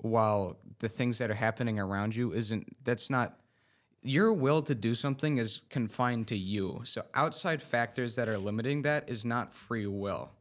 [0.02, 3.38] while the things that are happening around you isn't that's not
[4.02, 8.82] your will to do something is confined to you so outside factors that are limiting
[8.82, 10.32] that is not free will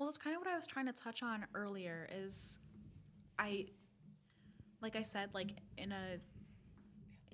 [0.00, 2.58] Well, it's kind of what I was trying to touch on earlier is
[3.38, 3.66] I
[4.80, 6.16] like I said like in a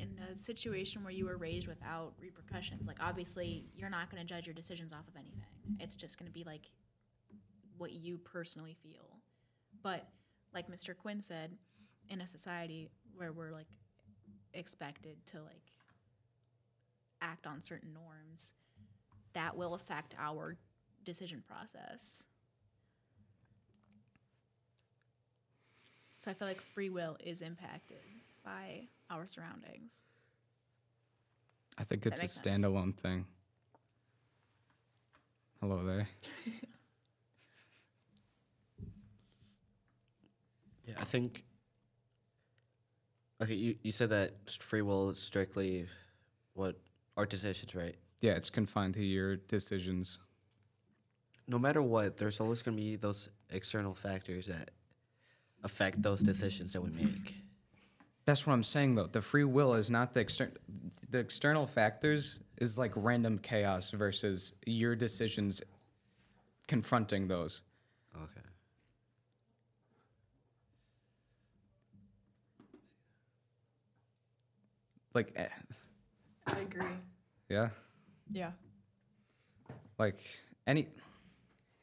[0.03, 4.27] in a situation where you were raised without repercussions, like obviously you're not going to
[4.27, 5.77] judge your decisions off of anything.
[5.79, 6.73] It's just going to be like
[7.79, 9.21] what you personally feel.
[9.85, 10.09] But
[10.53, 10.95] like Mr.
[10.97, 11.53] Quinn said,
[12.09, 13.69] in a society where we're like
[14.55, 15.73] expected to like
[17.23, 18.55] act on certain norms,
[19.35, 20.59] that will affect our
[21.05, 22.27] decision process.
[26.27, 27.99] So I feel like free will is impacted
[28.45, 30.07] by our surroundings.
[31.79, 32.59] i think it's a makes sense.
[32.65, 33.25] standalone thing
[35.61, 36.09] hello there
[40.89, 41.43] Yeah, I think.
[43.43, 45.87] Okay, you, you said that free will is strictly
[46.55, 46.77] what
[47.17, 47.95] our decisions, right?
[48.21, 50.19] yeah it's confined to your decisions
[51.49, 54.71] No matter what, there's always going to be those external factors that
[55.67, 57.35] affect those decisions that we make.
[58.25, 60.55] that's what i'm saying though the free will is not the external
[61.11, 65.61] the external factors is like random chaos versus your decisions
[66.69, 67.63] confronting those
[68.17, 68.47] Okay.
[75.15, 75.49] like eh,
[76.47, 76.97] I agree.
[77.49, 77.69] yeah
[78.33, 78.53] Yeah.
[79.99, 80.17] like
[80.67, 80.87] any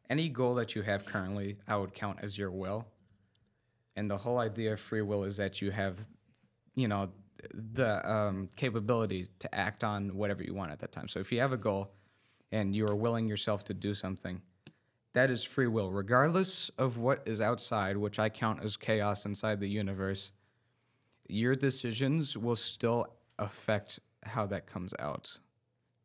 [0.10, 2.86] any goal that you have currently i would count as your will
[3.96, 6.08] and the whole idea of free will is that you have
[6.76, 7.10] you know
[7.54, 11.40] the um, capability to act on whatever you want at that time so if you
[11.40, 11.94] have a goal
[12.52, 14.42] and you are willing yourself to do something
[15.14, 19.60] that is free will regardless of what is outside which i count as chaos inside
[19.60, 20.32] the universe
[21.28, 23.08] your decisions will still
[23.40, 25.38] affect how that comes out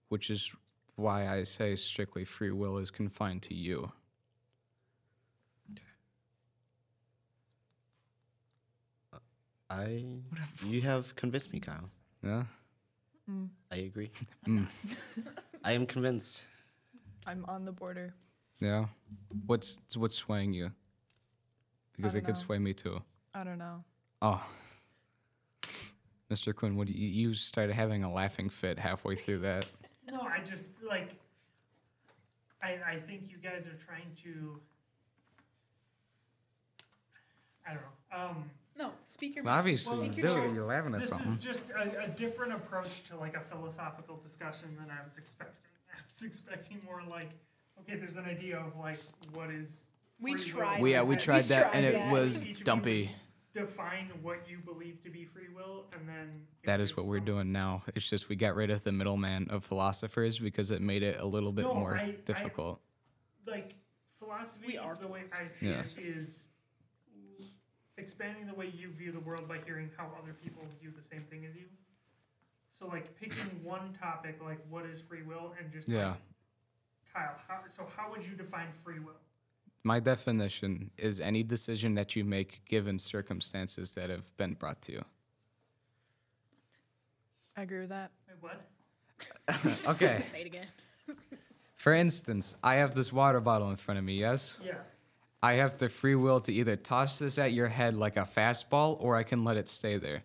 [0.09, 0.53] which is
[0.99, 3.93] why I say strictly free will is confined to you.
[9.71, 10.05] I.
[10.65, 11.91] You have convinced me, Kyle.
[12.25, 12.45] Yeah.
[13.71, 14.11] I agree.
[14.47, 14.67] Mm.
[15.65, 16.45] I am convinced.
[17.27, 18.15] I'm on the border.
[18.61, 18.87] Yeah.
[19.47, 20.71] What's what's swaying you?
[21.97, 23.03] Because it don't could sway me too.
[23.35, 23.85] I don't know.
[24.23, 24.43] Oh.
[26.31, 26.55] Mr.
[26.55, 29.67] Quinn, what you, you started having a laughing fit halfway through that.
[30.11, 31.11] No, I just like.
[32.63, 34.59] I I think you guys are trying to.
[37.67, 38.19] I don't know.
[38.19, 40.55] Um, No, speak your Well, obviously, Well, you so do.
[40.55, 41.33] You're laughing at this something.
[41.33, 45.63] is just a, a different approach to like a philosophical discussion than I was expecting.
[45.93, 47.31] I was expecting more like,
[47.81, 49.01] okay, there's an idea of like
[49.35, 49.89] what is.
[50.21, 50.61] We free will.
[50.61, 52.13] tried We yeah, we We tried that and it that.
[52.13, 53.11] was Each dumpy.
[53.55, 56.47] Define what you believe to be free will, and then.
[56.65, 57.83] That is what we're doing now.
[57.95, 61.25] It's just we got rid of the middleman of philosophers because it made it a
[61.27, 62.81] little bit No, more I- I- difficult.
[63.47, 63.75] like
[64.21, 65.97] philosophy We are the way I see philosophers.
[65.99, 66.48] it is
[67.99, 71.21] expanding the way you view the world by hearing how other people view the same
[71.21, 71.65] thing as you.
[72.79, 76.11] So like picking one topic like what is free will and just Yeah.
[76.11, 76.19] like,
[77.13, 79.13] Kyle, how, so how would you define free will?
[79.85, 84.93] My definition is any decision that you make given circumstances that have been brought to
[84.93, 85.05] you.
[87.57, 88.11] I agree with that.
[88.29, 88.69] Wait, what?
[89.87, 90.23] Okay.
[90.29, 90.67] Say it again.
[91.77, 94.59] For instance, I have this water bottle in front of me, yes?
[94.65, 94.77] Yes.
[95.43, 98.97] I have the free will to either toss this at your head like a fastball
[99.01, 100.23] or I can let it stay there.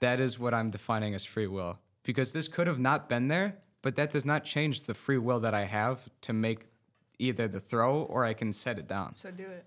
[0.00, 1.78] That is what I'm defining as free will.
[2.02, 5.38] Because this could have not been there, but that does not change the free will
[5.40, 6.66] that I have to make
[7.20, 9.14] either the throw or I can set it down.
[9.14, 9.64] So do it.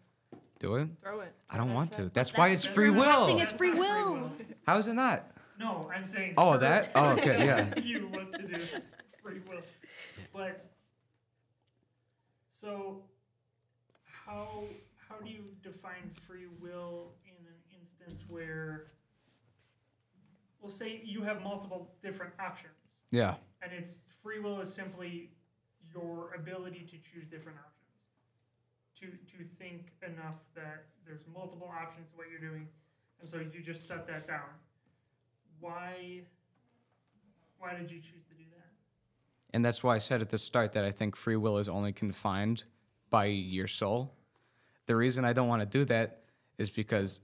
[0.59, 0.89] Do it?
[1.01, 1.31] Throw it.
[1.49, 2.03] I don't want to.
[2.05, 2.13] it.
[2.13, 3.21] That's why it's That's free not- will.
[3.23, 4.31] Acting that's is free will.
[4.67, 5.31] How is it not?
[5.57, 6.33] No, I'm saying.
[6.37, 6.91] Oh, her that?
[6.95, 7.73] Oh, okay, yeah.
[7.81, 8.81] You what to do, is
[9.23, 9.61] free will,
[10.33, 10.65] but
[12.49, 13.01] so
[14.25, 14.63] how
[15.09, 18.87] how do you define free will in an instance where,
[20.59, 23.35] well, say you have multiple different options, Yeah.
[23.61, 25.31] and it's free will is simply
[25.93, 27.99] your ability to choose different options,
[28.99, 32.67] to to think enough that there's multiple options to what you're doing,
[33.21, 34.49] and so you just set that down.
[35.59, 36.23] Why?
[37.59, 38.71] Why did you choose to do that?
[39.53, 41.93] And that's why I said at the start that I think free will is only
[41.93, 42.63] confined
[43.09, 44.14] by your soul.
[44.85, 46.21] The reason I don't want to do that
[46.57, 47.21] is because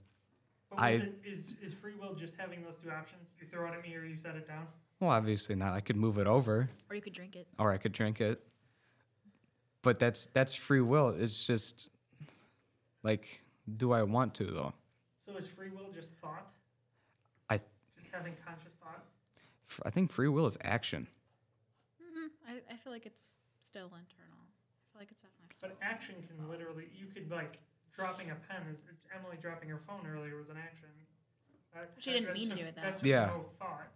[0.76, 3.28] I- it, is is free will just having those two options?
[3.40, 4.66] You throw it at me or you set it down.
[5.00, 5.72] well, obviously not.
[5.74, 7.46] I could move it over Or you could drink it.
[7.58, 8.44] or I could drink it.
[9.82, 11.08] But that's that's free will.
[11.10, 11.88] It's just
[13.02, 13.40] like
[13.76, 14.72] do I want to though?
[15.24, 16.46] So is free will just thought?
[17.50, 17.60] I-
[18.00, 19.04] just having conscious thought.
[19.84, 21.06] I think free will is action.
[22.00, 24.21] hmm I, I feel like it's still internal.
[25.02, 25.68] I feel like it's definitely still.
[25.70, 27.58] But action can literally you could like
[27.92, 28.82] dropping a pen is
[29.16, 30.88] Emily dropping her phone earlier was an action.
[31.74, 32.82] That, She that- didn't that mean to took- do it, though.
[32.82, 33.26] That took Yeah.
[33.26, 33.88] no thought.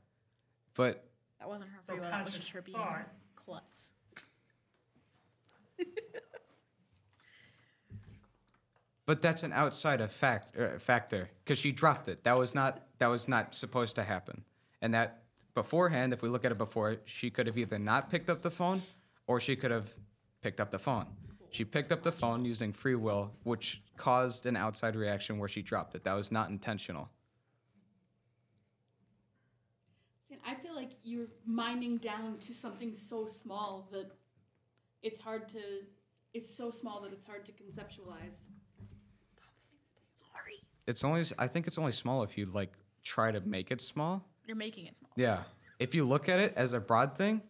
[0.75, 2.11] But That wasn't her So free will.
[2.11, 3.09] That was conscious just her being thought.
[3.37, 3.95] klutz.
[9.07, 12.25] but that's an outside effect uh, factor because she dropped it.
[12.25, 14.45] That was not that was not supposed to happen.
[14.83, 15.23] And that
[15.55, 18.51] beforehand, if we look at it before, she could have either not picked up the
[18.51, 18.83] phone
[19.27, 19.93] or she could have
[20.47, 21.07] picked up the phone.
[21.51, 25.61] She picked up the phone using free will, which caused an outside reaction where she
[25.61, 26.05] dropped it.
[26.05, 27.09] That was not intentional.
[30.47, 34.13] I feel like you're mining down to something so small that
[35.03, 35.59] it's hard to.
[36.33, 38.45] It's so small that it's hard to conceptualize.
[40.13, 40.63] Sorry.
[40.87, 42.73] It's only I think it's only small if you like
[43.03, 44.25] try to make it small.
[44.47, 45.11] You're making it small.
[45.17, 45.43] Yeah.
[45.81, 47.43] If you look at it as a broad thing,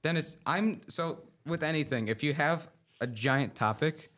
[0.00, 2.68] then it's I'm so with anything, if you have
[3.00, 4.12] a giant topic,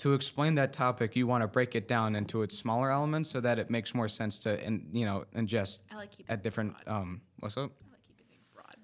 [0.00, 3.38] to explain that topic, you want to break it down into its smaller elements so
[3.38, 6.74] that it makes more sense to in, you know, ingest I like keeping at different
[6.86, 7.70] um what's up?
[7.84, 8.76] I like keeping things broad.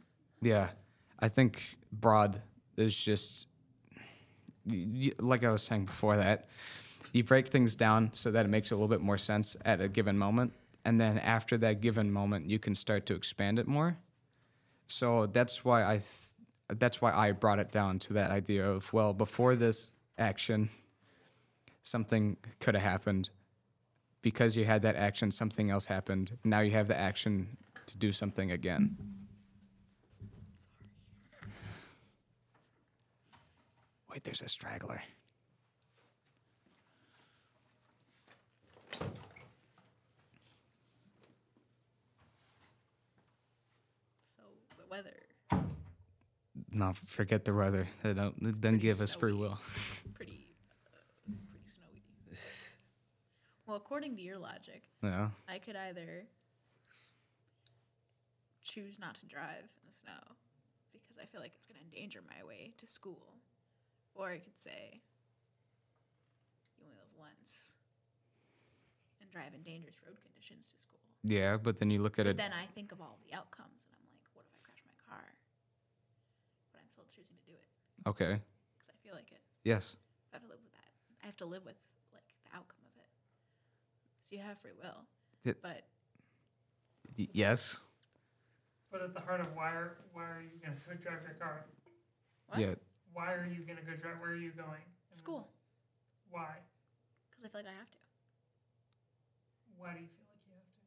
[0.42, 0.68] Yeah.
[1.18, 2.42] I think broad
[2.76, 3.46] is just
[5.18, 6.48] like I was saying before that,
[7.12, 9.88] you break things down so that it makes a little bit more sense at a
[9.88, 10.52] given moment.
[10.84, 13.96] And then after that given moment, you can start to expand it more.
[14.86, 16.30] So that's why I, th-
[16.68, 20.70] that's why I brought it down to that idea of well, before this action,
[21.82, 23.30] something could have happened.
[24.22, 26.36] Because you had that action, something else happened.
[26.42, 27.56] Now you have the action
[27.86, 28.96] to do something again.
[34.10, 35.00] Wait, there's a straggler.
[38.98, 39.06] So
[44.76, 45.12] the weather.
[46.76, 47.88] No, forget the weather.
[48.02, 48.36] They don't.
[48.38, 49.58] They didn't Pretty give us free will.
[50.14, 50.46] Pretty,
[51.26, 52.02] uh, pretty snowy.
[53.66, 55.30] Well, according to your logic, Yeah.
[55.48, 56.22] I could either
[58.62, 60.36] choose not to drive in the snow
[60.92, 63.34] because I feel like it's going to endanger my way to school,
[64.14, 65.00] or I could say
[66.78, 67.74] you only live once
[69.20, 71.00] and drive in dangerous road conditions to school.
[71.24, 72.36] Yeah, but then you look at But it.
[72.36, 74.94] then I think of all the outcomes, and I'm like, what if I crash my
[75.10, 75.26] car?
[76.70, 77.66] But I'm still choosing to do it
[78.06, 78.40] Okay.
[78.78, 79.40] because I feel like it.
[79.64, 79.96] Yes.
[80.32, 80.90] I have to live with that.
[81.22, 81.76] I have to live with
[82.14, 83.08] like the outcome of it.
[84.22, 85.06] So you have free will,
[85.44, 85.82] It- but
[87.18, 87.80] Y- yes.
[88.90, 91.66] But at the heart of why are why are you gonna go drive your car?
[92.46, 92.60] What?
[92.60, 92.74] Yeah.
[93.12, 94.20] Why are you gonna go drive?
[94.20, 94.82] Where are you going?
[95.10, 95.38] And School.
[95.40, 95.50] this-
[96.30, 96.60] Why?
[97.30, 97.98] because I feel like I have to.
[99.76, 100.82] Why do you feel like you have to?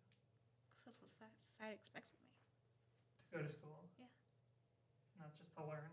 [0.77, 2.29] Because that's what society expects of me.
[3.31, 3.85] to go to school?
[3.99, 4.07] Yeah.
[5.19, 5.89] Not just to learn.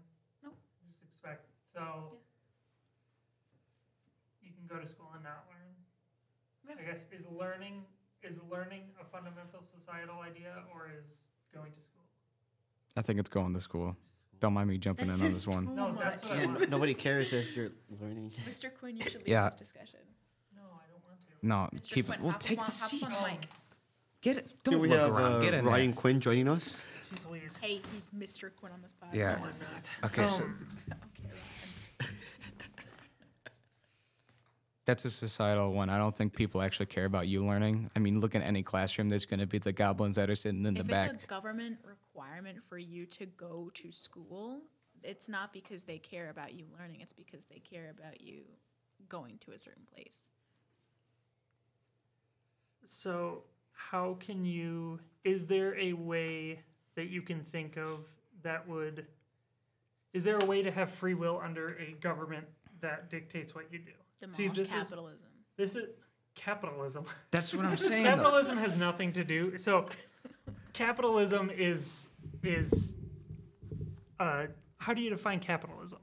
[1.24, 1.32] Nope.
[1.32, 1.46] Just expect.
[1.72, 2.12] So.
[4.42, 5.74] You can go to school and not learn.
[6.68, 6.82] Yeah.
[6.82, 7.84] I guess is learning
[8.22, 11.04] is learning a fundamental societal idea or is
[11.54, 12.02] going to school?
[12.96, 13.96] I think it's going to school.
[14.40, 15.74] Don't mind me jumping in on this one.
[15.76, 16.70] No, that's what I want.
[16.70, 18.32] nobody cares if you're learning.
[18.48, 18.70] Mr.
[18.78, 19.50] Quinn, you should lead Yeah.
[19.50, 20.00] this discussion.
[20.54, 21.46] No, I don't want to.
[21.46, 21.92] No, Mr.
[21.94, 22.24] keep Quinn, it.
[22.24, 23.02] We'll take up the on, hop seat.
[23.04, 23.48] up on the mic.
[24.22, 24.46] Get it.
[24.64, 25.32] Don't we look have around.
[25.34, 25.96] uh, Get in Ryan there.
[26.00, 26.84] Quinn joining us.
[27.60, 28.50] Hey, he's Mr.
[28.56, 29.14] Quinn on this podcast.
[29.14, 29.36] Yeah.
[29.38, 30.10] No, I'm.
[30.10, 31.28] Okay, so Um, Okay,
[32.00, 32.14] Ryan.
[34.86, 35.90] That's a societal one.
[35.90, 37.90] I don't think people actually care about you learning.
[37.96, 39.08] I mean, look at any classroom.
[39.08, 41.10] There's going to be the goblins that are sitting in the if back.
[41.12, 44.60] it's a government requirement for you to go to school,
[45.02, 47.00] it's not because they care about you learning.
[47.00, 48.42] It's because they care about you
[49.08, 50.30] going to a certain place.
[52.84, 55.00] So, how can you?
[55.24, 56.60] Is there a way
[56.94, 58.04] that you can think of
[58.44, 59.06] that would?
[60.12, 62.46] Is there a way to have free will under a government
[62.80, 63.92] that dictates what you do?
[64.20, 65.28] Demolish See, this is capitalism.
[65.56, 65.84] this is
[66.34, 67.04] capitalism.
[67.30, 68.04] That's what I'm saying.
[68.04, 68.10] though.
[68.16, 69.58] capitalism has nothing to do.
[69.58, 69.86] So,
[70.72, 72.08] capitalism is
[72.42, 72.96] is.
[74.18, 74.46] Uh,
[74.78, 76.00] how do you define capitalism?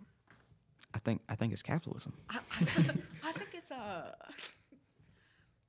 [0.94, 2.14] I think I think it's capitalism.
[2.30, 4.16] I, I think it's a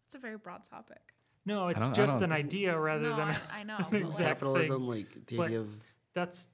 [0.06, 1.00] it's a very broad topic.
[1.46, 3.28] No, it's just an idea rather no, than.
[3.28, 3.76] I, I know.
[3.90, 5.68] but, Exact Capitalism, like the But- idea of
[6.14, 6.48] That's.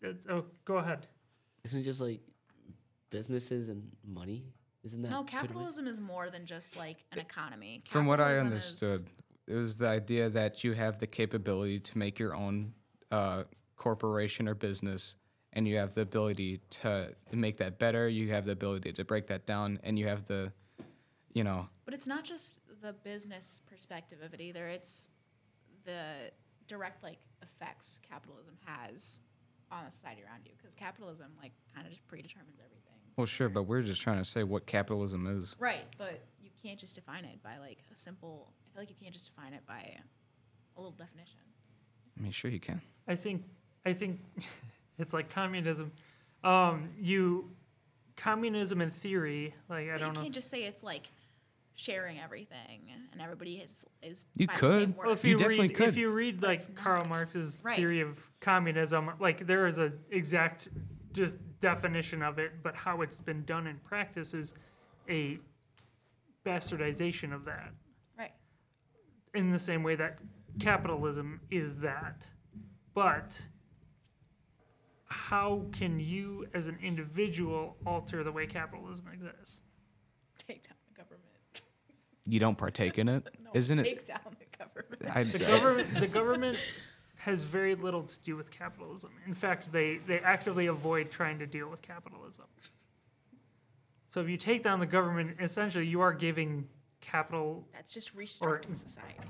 [0.00, 0.26] That's.
[0.28, 1.06] Oh, go ahead.
[1.64, 2.20] isn't it just like
[3.10, 4.44] businesses and money?
[4.84, 7.82] Isn't that no, capitalism is more than just like an economy.
[7.86, 9.10] From what I Capitalism is- understood,
[9.46, 12.74] it was the idea that you have the capability to make your own
[13.10, 13.44] uh,
[13.76, 15.16] corporation or business,
[15.52, 18.08] and you have the ability to make that better.
[18.08, 20.52] You have the ability to break that down, and you have the,
[21.32, 24.66] you know, But it's not just the business perspective of it either.
[24.66, 25.10] It's
[25.84, 26.30] the
[26.66, 29.20] direct like effects capitalism has
[29.70, 32.91] on the society around you because capitalism like kind of just predetermines everything.
[33.16, 35.56] Well, sure, but we're just trying to say what capitalism is.
[35.58, 38.52] Right, but you can't just define it by like a simple.
[38.66, 39.96] I feel like you can't just define it by
[40.76, 41.38] a little definition.
[42.18, 42.80] I mean, sure you can.
[43.08, 43.42] I think
[43.84, 44.20] I think
[44.98, 45.92] it's like communism.
[46.44, 47.50] Um, you
[48.16, 50.20] communism in theory, like I But you don't know.
[50.20, 51.10] You can't just say it's like
[51.74, 52.80] sharing everything
[53.12, 54.24] and everybody is is.
[54.36, 54.96] You by the same could.
[54.98, 55.88] Well, if You you, read could.
[55.88, 57.04] if you read like Karl.
[57.06, 57.76] Marx's Right.
[57.76, 60.68] theory of communism, like there is a exact
[61.12, 64.52] just definition of it, but how it's been done in practice is
[65.08, 65.38] a
[66.44, 67.72] bastardization of that.
[68.18, 68.32] right.
[69.34, 70.18] in the same way that
[70.58, 72.28] capitalism is that.
[72.94, 73.40] But
[75.06, 79.60] how can you, as an individual, alter the way capitalism exists?
[80.36, 81.22] Take down the government.
[82.26, 83.84] You don't partake in it, No, not it?
[83.84, 85.16] take down the government.
[85.16, 86.58] I, The government, the government
[87.24, 89.10] has very little to do with capitalism.
[89.28, 92.46] In fact, they, they actively avoid trying to deal with capitalism.
[94.08, 96.66] So if you take down the government, essentially you are giving
[97.00, 99.20] capital That's just restricting society.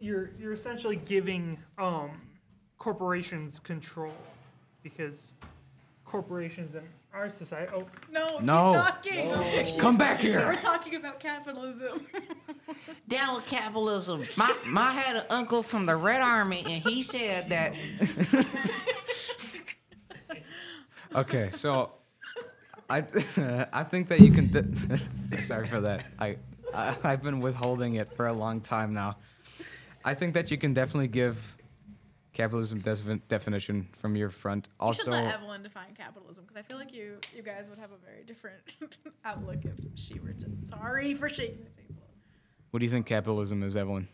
[0.00, 2.12] you're you're essentially giving um,
[2.78, 4.14] corporations control
[4.82, 5.34] because
[6.08, 6.82] corporations in
[7.12, 7.70] our society.
[7.74, 8.90] Oh, No, No.
[9.02, 9.78] keep talking.
[9.80, 10.46] Come back here.
[10.46, 12.06] We're talking about capitalism.
[13.08, 14.26] down with capitalism.
[14.36, 17.74] My my had an uncle from the Red Army, and he said that
[21.14, 21.92] Okay, so
[22.90, 22.98] I
[23.72, 24.48] I think that you can.
[24.48, 26.04] De- Sorry for that.
[26.18, 26.36] I,
[26.74, 29.16] I I've been withholding it for a long time now.
[30.04, 31.56] I think that you can definitely give
[32.42, 34.68] capitalism defi- definition from your front.
[34.68, 37.78] you should Also, let Evelyn define capitalism because I feel like you you guys would
[37.80, 38.60] have a very different
[39.24, 40.46] outlook if she were to.
[40.62, 42.02] Sorry for shaking the table.
[42.70, 44.06] what do you think capitalism is, Evelyn?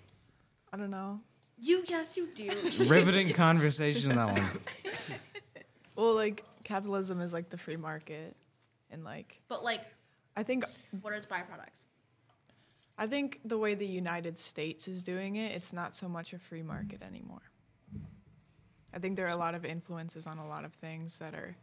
[0.73, 1.21] I don't know.
[1.59, 2.49] You yes you do.
[2.87, 4.51] Riveting conversation that one.
[5.97, 8.35] Well, like capitalism is like the free market,
[8.91, 9.83] and like but like,
[10.37, 10.65] I think
[11.03, 11.85] what are its byproducts?
[12.99, 16.39] I think the way the United States is doing it, it's not so much a
[16.41, 17.43] free market anymore.
[18.95, 21.57] I think there are a lot of influences on a lot of things that are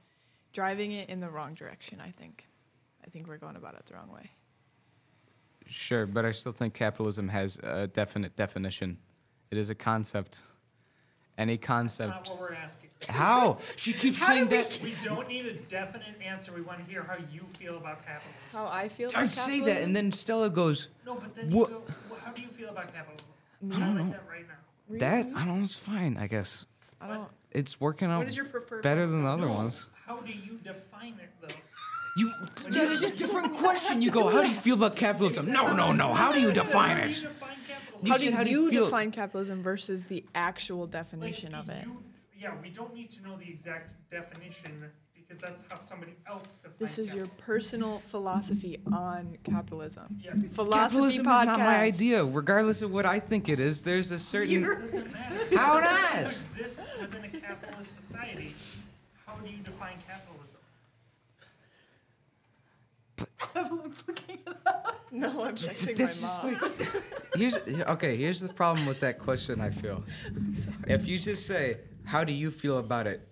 [0.53, 2.01] driving it in the wrong direction.
[2.01, 2.47] I think.
[3.05, 4.29] I think we're going about it the wrong way.
[5.67, 8.97] Sure, but I still think capitalism has a definite definition,
[9.51, 10.41] It is a concept.
[11.37, 12.09] Any That's concept.
[12.09, 12.89] not what we're asking.
[13.09, 13.57] How?
[13.77, 14.77] She keeps saying that.
[14.83, 16.51] We don't need a definite answer.
[16.51, 18.41] We want to hear how you feel about capitalism.
[18.51, 19.51] How I feel about capitalism?
[19.51, 22.19] I about say that, and then Stella goes, No, but then What- you go, well,
[22.23, 23.27] how do you feel about capitalism?
[23.71, 24.97] I like that right now.
[24.99, 26.17] "That I don't know, it's fine.
[26.17, 26.65] I guess
[27.01, 27.27] I don't.
[27.51, 28.83] it's working out What is your preferred?
[28.83, 31.47] better than the other No, ones." How do you define it, though?
[32.17, 32.29] You.
[32.71, 34.01] That is a different question.
[34.01, 36.13] You go, "How do you feel about capitalism?" No, no, no.
[36.13, 37.15] How do you define How do it?
[37.21, 38.01] you define capitalism?
[38.05, 40.91] You How said, do how do you you feel- define capitalism versus the actual Like,
[40.91, 41.85] definition of it?
[41.85, 42.03] you-
[42.37, 44.91] yeah, we don't need to know the exact definition
[45.31, 47.45] because that's how somebody else defines This is your capitalism.
[47.45, 50.19] personal philosophy on capitalism.
[50.23, 51.41] Yeah, Philosophy Capitalism podcast.
[51.41, 52.23] is not my idea.
[52.25, 54.63] Regardless of what I think it is, there's a certain.
[54.63, 55.35] it doesn't matter.
[55.57, 56.21] How It not?
[56.23, 58.55] exists within a capitalist society.
[59.25, 60.57] How do you define capitalism?
[63.55, 64.99] Everyone's looking it up.
[65.11, 66.53] No, I'm texting That's my just mom.
[66.79, 67.35] like.
[67.35, 68.15] Here's okay.
[68.17, 69.59] Here's the problem with that question.
[69.61, 70.03] I feel.
[70.87, 73.27] If you just say, "How do you feel about it?"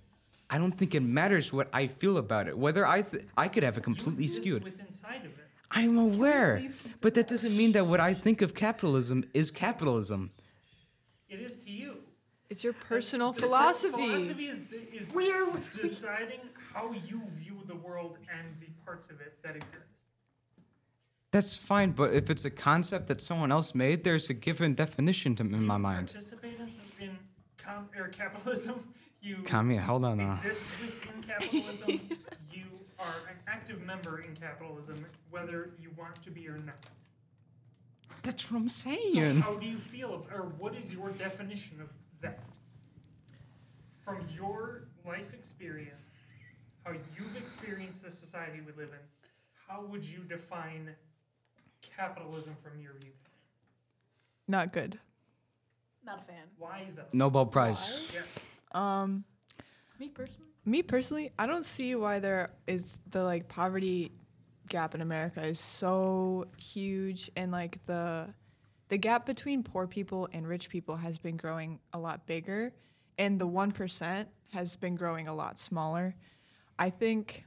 [0.50, 2.58] I don't think it matters what I feel about it.
[2.58, 4.64] Whether I th- I could have it completely you exist skewed.
[4.64, 4.92] within
[5.26, 5.46] of it.
[5.72, 6.64] I'm aware,
[7.02, 10.32] but that doesn't mean that what I think of capitalism is capitalism.
[11.30, 11.98] It is to you.
[12.50, 13.92] It's your personal The- the philosophy.
[14.08, 14.60] Philosophy is,
[14.92, 15.14] is
[15.82, 16.40] deciding
[16.74, 19.76] how you view the world and the parts of it that exist.
[21.32, 25.36] That's fine, but if it's a concept that someone else made, there's a given definition
[25.36, 26.08] to in my You mind.
[26.08, 27.18] Participate in, in
[27.58, 28.84] com, or capitalism.
[29.22, 30.30] You Kami, hold on now.
[30.30, 31.90] exist within capitalism.
[32.54, 32.64] you
[32.98, 36.76] are an active member in capitalism, whether you want to be or not.
[38.24, 39.42] That's what I'm So saying.
[39.42, 41.90] how do you feel, ab- or what is your definition of
[42.22, 42.40] that?
[44.04, 46.02] From your life experience,
[46.84, 49.00] how you've experienced the society we live in,
[49.68, 50.90] how would you define
[51.96, 53.12] capitalism from your view?
[54.48, 54.98] Not good.
[56.04, 56.44] Not a fan.
[56.58, 57.04] Why though?
[57.14, 58.02] Nobel Prize.
[58.14, 58.22] Yeah.
[58.72, 59.24] Um,
[60.00, 64.12] Me personally, me personally, I don't see why there is the like poverty
[64.70, 68.34] gap in America is so huge, and like the
[68.90, 72.72] the gap between poor people and rich people has been growing a lot bigger,
[73.18, 76.16] and the one percent has been growing a lot smaller.
[76.78, 77.46] I think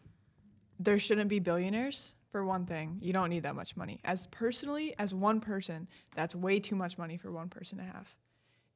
[0.78, 2.98] there shouldn't be billionaires for one thing.
[3.00, 4.00] You don't need that much money.
[4.04, 8.14] As personally, as one person, that's way too much money for one person to have.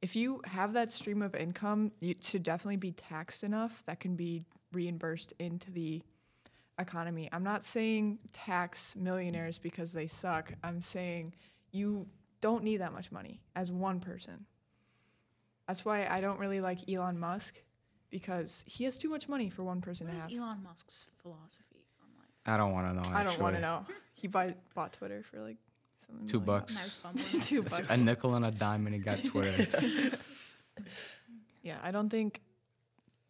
[0.01, 4.15] If you have that stream of income, you should definitely be taxed enough that can
[4.15, 6.01] be reimbursed into the
[6.79, 7.29] economy.
[7.31, 10.53] I'm not saying tax millionaires because they suck.
[10.63, 11.33] I'm saying
[11.71, 12.05] you
[12.41, 14.45] don't need that much money as one person.
[15.67, 17.55] That's why I don't really like Elon Musk
[18.09, 20.31] because he has too much money for one person what to is have.
[20.33, 22.29] Elon Musk's philosophy on life?
[22.45, 23.15] I don't want to know.
[23.15, 23.85] I don't want to know.
[24.13, 25.66] He buy, bought Twitter for like something
[26.27, 26.73] Two million bucks.
[26.73, 27.41] And I was fumbling.
[27.41, 27.89] Two bucks.
[27.89, 30.17] A nickel and a dime, and he got Twitter.
[31.63, 32.41] Yeah, I don't think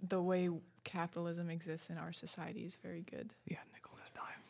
[0.07, 0.49] the way
[0.83, 3.29] capitalism exists in our society is very good.
[3.47, 4.43] yeah, nickel and a dime.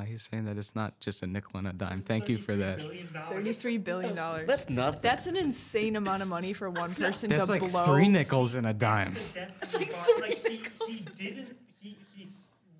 [0.00, 2.00] No, he's saying that it's not just a nickel and a dime.
[2.00, 2.82] Thank you for that.
[3.30, 4.46] Thirty-three billion dollars.
[4.46, 5.00] That's nothing.
[5.02, 7.84] That's an insane amount of money for one person That's to like blow.
[7.86, 9.14] three nickels and a dime.
[9.34, 11.52] That's like three he, he didn't.
[11.80, 12.26] He, he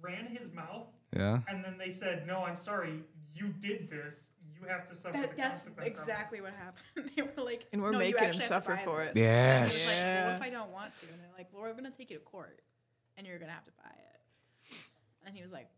[0.02, 0.86] ran his mouth,
[1.16, 1.40] Yeah.
[1.48, 3.00] and then they said, "No, I'm sorry.
[3.34, 4.30] You did this.
[4.64, 7.10] You have to suffer That, the that's consequence." exactly what happened.
[7.16, 9.02] they were like, And we're no, you making him actually have to suffer buy for
[9.02, 9.14] it.
[9.14, 9.86] this." And he was Yes.
[9.86, 11.06] like, well, what if I don't want to?
[11.06, 12.60] And they're like, well, we're gonna take you to court,
[13.16, 14.76] and you're gonna have to buy it.
[15.26, 15.68] And he was like,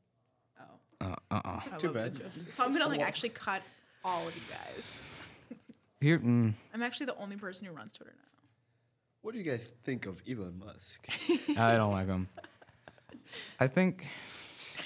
[0.60, 0.64] oh,
[1.00, 1.60] Uh uh uh.
[1.72, 2.16] I Too bad.
[2.50, 3.62] so I'm gonna like actually cut
[4.04, 5.04] all of you guys.
[6.00, 6.18] Here.
[6.18, 8.22] Mm, I'm actually the only person who runs Twitter now.
[9.22, 11.08] What do you guys think of Elon Musk?
[11.58, 12.28] I don't like him.
[13.58, 14.06] I think.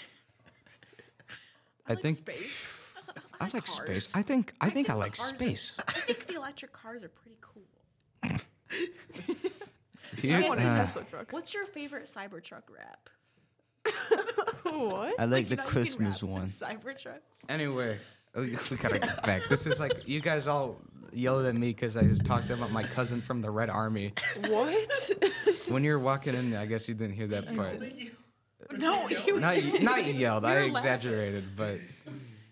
[1.86, 2.69] I, I like think- space.
[3.40, 3.76] I like cars.
[3.86, 4.16] space.
[4.16, 4.52] I think.
[4.60, 5.72] I think I like cars are- space.
[5.88, 7.62] I think the electric cars are pretty cool.
[10.20, 11.32] Here, I want a Tesla truck.
[11.32, 13.08] What's your favorite Cybertruck rap?
[14.64, 15.18] what?
[15.18, 16.44] I like you the you can Christmas one.
[16.44, 17.44] Cybertrucks.
[17.48, 17.98] Anyway,
[18.34, 19.42] oh, we we gotta get back.
[19.48, 20.76] This is like you guys all
[21.12, 24.12] yelled at me because I just talked about my cousin from the Red Army.
[24.48, 25.10] What?
[25.68, 27.80] When you were walking in, I guess you didn't hear that part.
[28.72, 30.44] No, you Not y- not you yelled.
[30.44, 30.76] I You're laughing.
[30.76, 31.78] exaggerated, but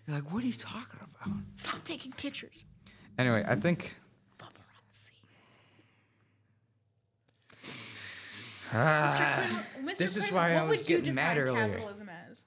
[0.09, 1.35] you're like, what are you talking about?
[1.53, 2.65] stop taking pictures.
[3.17, 3.95] Anyway, I think.
[4.39, 5.11] Paparazzi.
[8.71, 9.73] Ah, Mr.
[9.73, 9.97] Quinn, Mr.
[9.97, 11.67] this is Quinn, why I what was would you getting mad define earlier.
[11.69, 12.43] Capitalism as?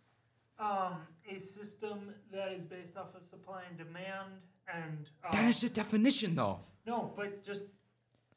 [0.59, 0.95] um,
[1.29, 4.41] a system that is based off of supply and demand,
[4.73, 6.61] and uh, that is the definition, though.
[6.87, 7.65] no, but just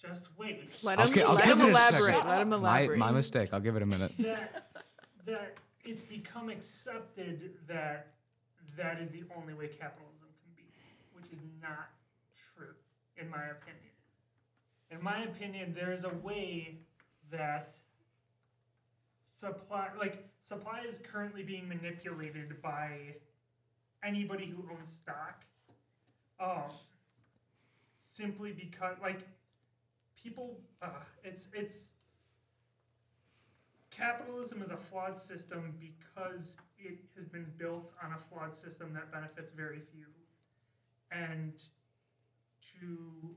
[0.02, 0.72] just wait.
[0.84, 2.14] Let him, Okay, I'll let give him it a elaborate.
[2.14, 2.28] second.
[2.30, 3.00] Let him My, elaborate.
[3.00, 3.50] my mistake.
[3.54, 4.12] I'll give it a minute.
[4.20, 4.68] that
[5.26, 8.08] that it's become accepted that
[8.78, 10.64] that is the only way capitalism can be,
[11.14, 11.90] which is not
[12.56, 12.74] true,
[13.18, 13.92] in my opinion.
[14.92, 16.78] in my opinion, there is a way
[17.32, 17.74] that
[19.24, 23.16] supply, like supply, is currently being manipulated by
[24.04, 25.44] anybody who owns stock.
[26.40, 26.72] Um,
[27.98, 29.22] simply because, like,
[30.22, 30.90] people, uh,
[31.24, 31.92] it's it's
[33.90, 36.56] capitalism is a flawed system because
[36.86, 40.06] it has been built on a flawed system that benefits very few,
[41.12, 41.54] and
[42.80, 43.36] to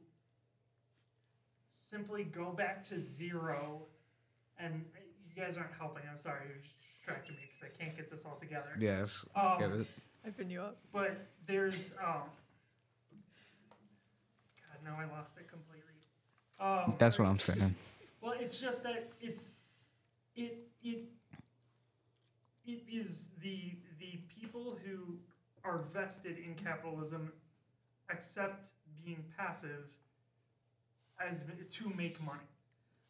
[1.71, 3.83] simply go back to zero,
[4.59, 4.85] and
[5.27, 6.03] you guys aren't helping.
[6.11, 8.71] I'm sorry, you're just distracting me because I can't get this all together.
[8.79, 9.25] Yes.
[9.35, 9.87] Um, Get it?
[10.27, 10.79] I pin you up.
[10.93, 12.23] but there's um.
[14.61, 15.85] God, now I lost it completely.
[16.61, 17.75] Um, That's what I'm saying.
[18.21, 19.55] Well, it's just that it's
[20.35, 21.05] it it
[22.69, 25.17] it is the the people who
[25.65, 27.33] are vested in capitalism
[28.11, 28.73] accept
[29.05, 29.87] being passive
[31.19, 32.49] as to make money.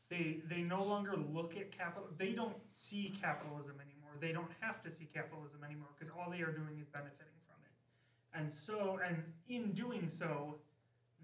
[0.09, 2.09] They they no longer look at capital.
[2.17, 4.13] They don't see capitalism anymore.
[4.21, 7.59] They don't have to see capitalism anymore because all they are doing is benefiting from
[7.65, 8.39] it.
[8.39, 10.55] And so, and in doing so,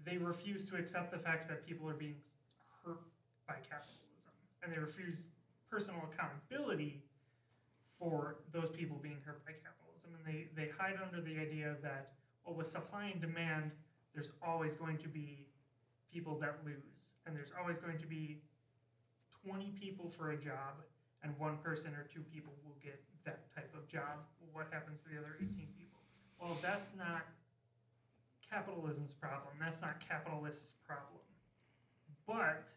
[0.03, 2.17] they refuse to accept the fact that people are being
[2.83, 3.01] hurt
[3.47, 5.29] by capitalism, and they refuse
[5.71, 7.01] personal accountability
[7.99, 12.13] for those people being hurt by capitalism, and they they hide under the idea that
[12.45, 13.71] well, with supply and demand,
[14.13, 15.47] there's always going to be
[16.11, 18.41] people that lose, and there's always going to be
[19.45, 20.81] 20 people for a job,
[21.23, 24.21] and one person or two people will get that type of job.
[24.39, 25.99] Well, what happens to the other 18 people?
[26.39, 27.25] Well, that's not
[28.49, 29.53] capitalism's problem.
[29.59, 31.21] That's not capitalists' problem.
[32.27, 32.69] But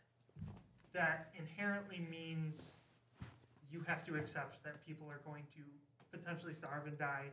[0.93, 2.75] that inherently means
[3.71, 5.63] you have to accept that people are going to
[6.17, 7.27] potentially starve and die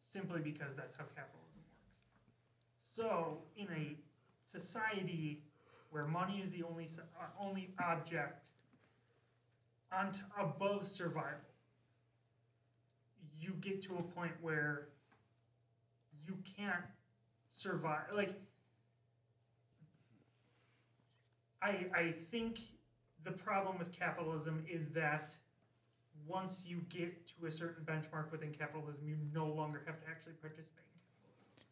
[0.00, 1.94] simply because that's how capitalism works.
[2.78, 3.96] So, in a
[4.44, 5.42] society
[5.90, 6.88] where money is the only
[7.20, 8.48] uh, only object
[9.92, 11.40] on t- above survival,
[13.40, 14.88] you get to a point where
[16.26, 16.84] you can't
[17.48, 18.04] survive.
[18.14, 18.34] Like,
[21.62, 22.58] I I think
[23.24, 25.34] the problem with capitalism is that
[26.26, 30.34] once you get to a certain benchmark within capitalism, you no longer have to actually
[30.34, 31.66] participate in capitalism.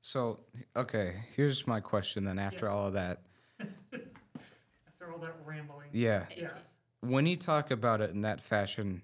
[0.00, 0.40] So,
[0.76, 2.72] okay, here's my question then after Yeah.
[2.72, 3.22] all of that.
[4.86, 5.88] After all that rambling.
[5.92, 6.26] Yeah.
[6.38, 6.76] Yes.
[7.00, 9.02] When you talk about it in that fashion,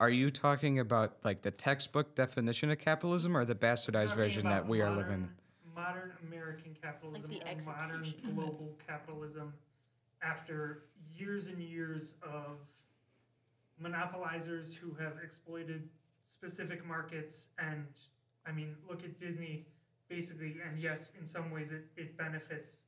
[0.00, 4.58] are you talking about like the textbook definition of capitalism or the bastardized version that
[4.62, 5.30] about we are living?
[5.74, 8.04] Modern American capitalism the or modern
[8.34, 9.52] global capitalism
[10.22, 10.84] after
[11.16, 12.58] years and years of
[13.82, 15.88] monopolizers who have exploited
[16.26, 17.86] specific markets and
[18.46, 19.66] I mean look at Disney
[20.08, 22.84] basically and yes in some ways it, it benefits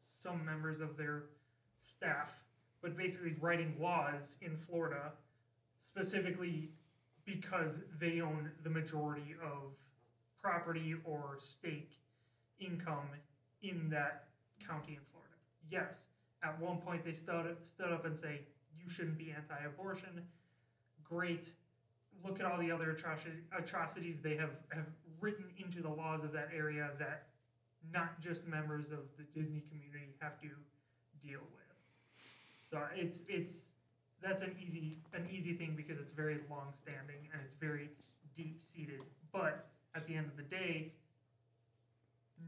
[0.00, 1.24] some members of their
[1.82, 2.32] staff
[2.82, 5.12] but basically writing laws in Florida
[5.80, 6.70] specifically
[7.24, 9.72] because they own the majority of
[10.40, 11.98] property or stake
[12.60, 13.08] income
[13.62, 14.28] in that
[14.66, 15.34] county in Florida.
[15.70, 16.06] Yes,
[16.42, 18.40] at one point they stood stood up and say
[18.82, 20.22] you shouldn't be anti-abortion.
[21.04, 21.50] Great.
[22.24, 24.86] Look at all the other atroci- atrocities they have have
[25.20, 27.28] written into the laws of that area that
[27.92, 30.48] not just members of the Disney community have to
[31.22, 31.58] deal with.
[32.70, 33.68] So it's it's
[34.22, 37.90] that's an easy an easy thing because it's very long standing and it's very
[38.36, 39.00] deep seated.
[39.32, 40.92] But at the end of the day,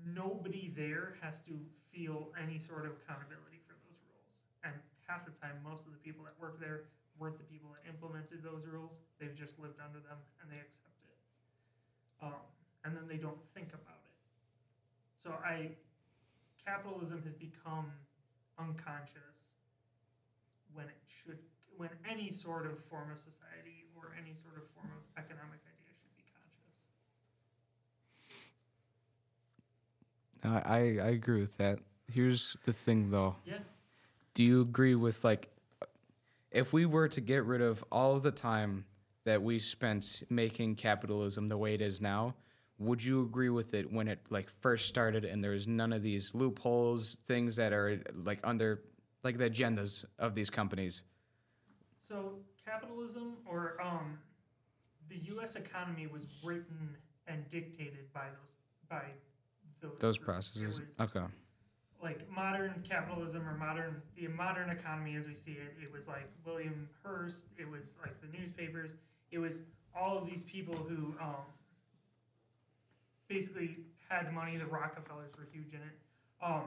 [0.06, 1.52] nobody there has to
[1.92, 4.42] feel any sort of accountability for those rules.
[4.64, 4.74] And
[5.10, 6.86] half the time, most of the people that work there
[7.18, 9.02] weren't the people that implemented those rules.
[9.18, 11.18] They've just lived under them and they accept it.
[12.22, 12.46] Um,
[12.86, 14.14] and then they don't think about it.
[15.18, 15.74] So I,
[16.64, 17.90] capitalism has become
[18.58, 19.58] unconscious
[20.72, 21.38] when it should,
[21.76, 25.92] when any sort of form of society or any sort of form of economic idea
[25.98, 26.72] should be conscious.
[30.44, 31.80] I, I I agree with that.
[32.12, 33.36] Here's the thing though.
[33.44, 33.58] Yeah.
[34.40, 35.50] Do you agree with like
[36.50, 38.86] if we were to get rid of all of the time
[39.24, 42.34] that we spent making capitalism the way it is now,
[42.78, 46.34] would you agree with it when it like first started and there's none of these
[46.34, 48.80] loopholes, things that are like under
[49.24, 51.02] like the agendas of these companies?
[52.08, 54.16] So capitalism or um,
[55.10, 55.56] the U.S.
[55.56, 58.54] economy was written and dictated by those
[58.88, 59.02] by
[59.82, 60.80] those Those processes.
[60.98, 61.26] Was Okay.
[62.02, 65.74] Like modern capitalism or modern the modern economy as we see it.
[65.82, 67.46] It was like William Hearst.
[67.58, 68.92] It was like the newspapers.
[69.30, 69.60] It was
[69.94, 71.44] all of these people who um,
[73.28, 73.78] basically
[74.08, 74.56] had money.
[74.56, 75.98] The Rockefellers were huge in it.
[76.42, 76.62] Um,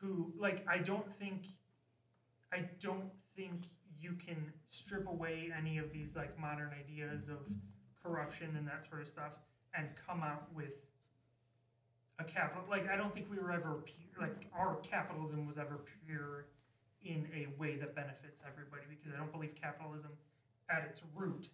[0.00, 1.46] who like I don't think
[2.52, 3.64] I don't think
[4.00, 7.38] you can strip away any of these like modern ideas of
[8.02, 9.32] corruption and that sort of stuff
[9.74, 10.87] and come out with
[12.18, 15.80] a capital like I don't think we were ever pure, like our capitalism was ever
[16.06, 16.46] pure
[17.04, 20.10] in a way that benefits everybody because I don't believe capitalism
[20.70, 21.48] at its root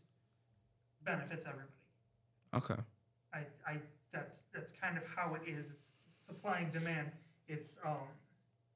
[1.05, 1.69] benefits everybody.
[2.55, 2.81] Okay.
[3.33, 3.39] I,
[3.71, 3.79] I
[4.13, 5.71] that's that's kind of how it is.
[5.71, 7.11] It's supply and demand.
[7.49, 8.09] It's um,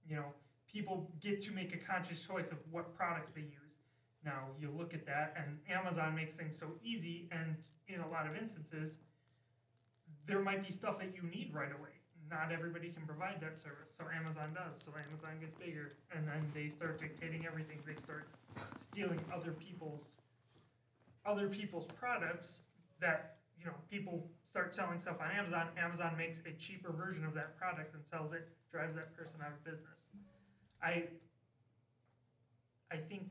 [0.09, 0.27] you know,
[0.71, 3.77] people get to make a conscious choice of what products they use.
[4.25, 8.27] Now you look at that, and Amazon makes things so easy, and in a lot
[8.27, 8.99] of instances,
[10.29, 11.97] there might be stuff that you need right away.
[12.31, 14.79] Not everybody can provide that service, so Amazon does.
[14.83, 17.79] So Amazon gets bigger, and then they start dictating everything.
[17.87, 18.29] They start
[18.79, 20.19] stealing other people's
[21.25, 22.61] other people's products
[23.01, 25.69] that you know people start selling stuff on Amazon.
[25.83, 29.53] Amazon makes a cheaper version of that product and sells it, drives that person out
[29.53, 30.13] of business.
[30.83, 31.05] I
[32.93, 33.31] I think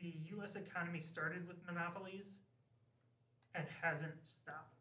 [0.00, 0.54] the U.S.
[0.54, 2.40] economy started with monopolies
[3.54, 4.79] and hasn't stopped.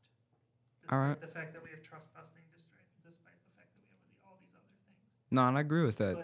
[0.82, 1.20] Despite All right.
[1.22, 4.28] the fact that we have trust busting, despite, despite the fact that we have the-
[4.28, 4.98] all these other things.
[5.32, 6.16] No, and I agree with that.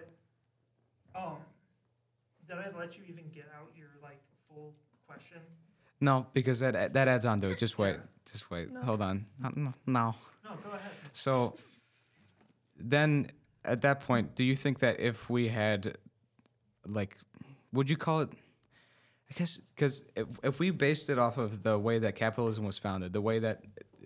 [1.13, 1.37] But um,
[2.47, 4.73] did I let you even get out your like full
[5.07, 5.39] question?
[6.01, 7.57] No, because that that adds on to it.
[7.57, 7.95] Just wait.
[7.95, 8.01] Yeah.
[8.31, 8.71] Just wait.
[8.71, 8.81] No.
[8.81, 9.25] Hold on.
[9.43, 9.73] Uh, No.
[9.85, 10.15] no.
[10.43, 10.91] No, go ahead.
[11.13, 11.55] So
[12.77, 13.31] then
[13.63, 15.97] at that point, do you think that if we had
[16.85, 17.17] like
[17.71, 18.29] would you call it
[19.29, 22.77] I guess cuz if, if we based it off of the way that capitalism was
[22.77, 23.63] founded, the way that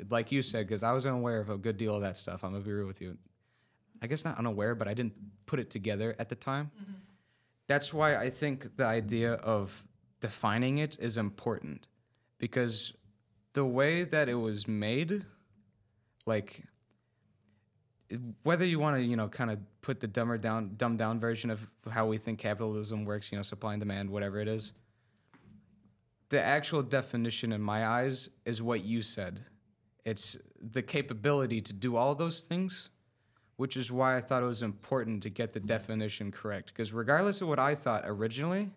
[0.10, 2.44] like you said cuz I was unaware of a good deal of that stuff.
[2.44, 3.18] I'm to be real with you.
[4.02, 5.14] I guess not unaware, but I didn't
[5.46, 6.72] put it together at the time.
[6.82, 6.94] Mm-hmm.
[7.68, 9.84] That's why I think the idea of
[10.22, 11.88] defining it is important
[12.38, 12.94] because
[13.54, 15.26] the way that it was made
[16.26, 16.64] like
[18.44, 21.50] whether you want to you know kind of put the dumber down dumbed down version
[21.50, 24.74] of how we think capitalism works you know supply and demand whatever it is
[26.30, 29.44] the actual definition in my eyes is what you said
[30.10, 30.38] it's
[30.72, 32.90] the capability to do all those things
[33.58, 36.68] which is why i thought it was important to get the definition correct.
[36.68, 38.70] Because regardless of what i thought originally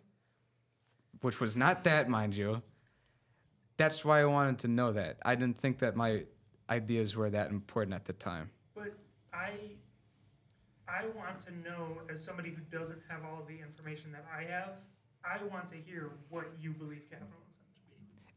[1.20, 2.62] which was not that mind you
[3.76, 5.16] that's why i wanted to know that.
[5.24, 6.24] I didn't think that my
[6.72, 8.50] ideas were that important at the time.
[8.74, 8.94] But
[9.32, 9.50] I,
[10.88, 14.44] I want to know, as somebody who doesn't have all of the information that I
[14.50, 14.74] have,
[15.24, 17.38] I want to hear what you believe capitalism.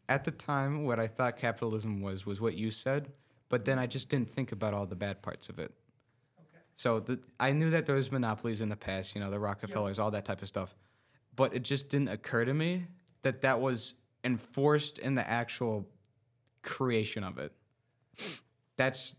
[0.10, 3.12] At the time what i thought capitalism was was what you said
[3.49, 5.72] but then i just didn't think about all the bad parts of it
[6.39, 6.64] Okay.
[6.76, 9.99] so the, i knew that there was monopolies in the past you know the rockefellers
[9.99, 10.76] all that type of stuff
[11.36, 12.86] but it just didn't occur to me
[13.24, 15.88] that that was enforced in the actual
[16.62, 17.51] creation of it
[18.78, 19.16] that's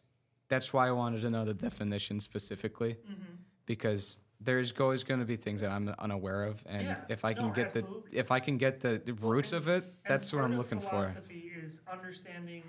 [0.49, 3.35] that's why i wanted to know the definition specifically Mm-hmm.
[3.67, 4.17] because
[4.47, 7.49] there's always going to be things that i'm unaware of and Yeah, if i can
[7.49, 8.11] no, get absolutely.
[8.13, 11.53] the if i can get the, roots of it that's what i'm looking for Philosophy
[11.63, 12.63] is understanding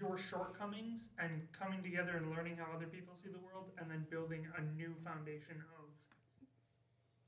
[0.00, 4.06] your shortcomings and coming together and learning how other people see the world, and then
[4.10, 5.90] building a new foundation of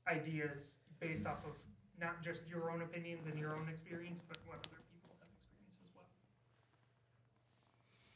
[0.07, 1.55] ideas based off of
[1.99, 5.79] not just your own opinions and your own experience, but what other people have experienced
[5.83, 6.07] as well.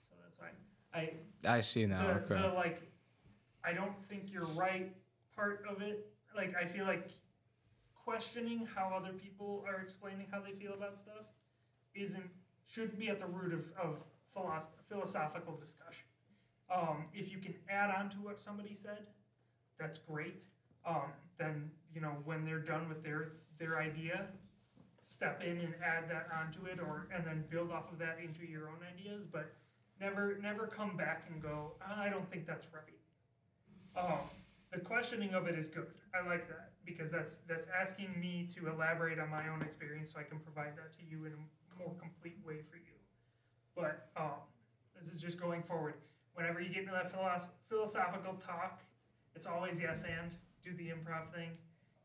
[0.09, 0.55] So that's fine.
[0.93, 2.07] I I see now.
[2.07, 2.41] the, okay.
[2.47, 2.81] the like
[3.65, 4.91] i don't think you're right
[5.35, 6.07] part of it.
[6.35, 7.09] Like i feel like
[7.93, 11.25] questioning how other people are explaining how they feel about stuff
[11.95, 12.29] isn't
[12.67, 13.97] shouldn't be at the root of, of
[14.35, 16.05] philosoph- philosophical discussion.
[16.73, 19.07] Um, if you can add on to what somebody said
[19.79, 20.45] that's great.
[20.85, 24.27] Um, then you know when they're done with their their idea
[25.01, 28.45] step in and add that onto it or and then build off of that into
[28.49, 29.53] your own ideas but
[29.99, 32.95] never never come back and go i don't think that's right
[33.97, 34.19] um,
[34.71, 35.87] the questioning of it is good.
[36.13, 40.19] I like that because that's that's asking me to elaborate on my own experience so
[40.19, 42.95] i can provide that to you in a more complete way for you.
[43.75, 44.39] But um,
[44.99, 45.95] this is just going forward.
[46.35, 48.81] Whenever you get into that philos- philosophical talk
[49.35, 50.31] it's always yes and.
[50.63, 51.51] Do the improv thing.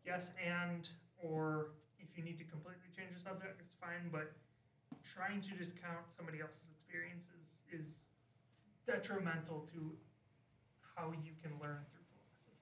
[0.05, 0.89] Yes and
[1.23, 1.69] or
[1.99, 4.33] if you need to completely change the subject it's fine but
[5.05, 8.11] trying to discount somebody else's experiences is
[8.87, 9.93] detrimental to
[11.01, 12.53] how you can learn through philosophy.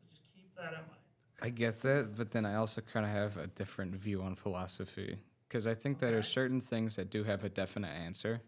[0.00, 1.02] So just keep that in mind.
[1.42, 5.16] I get that, but then I also kind of have a different view on philosophy
[5.48, 8.40] because I think that there are certain things that do have a definite answer,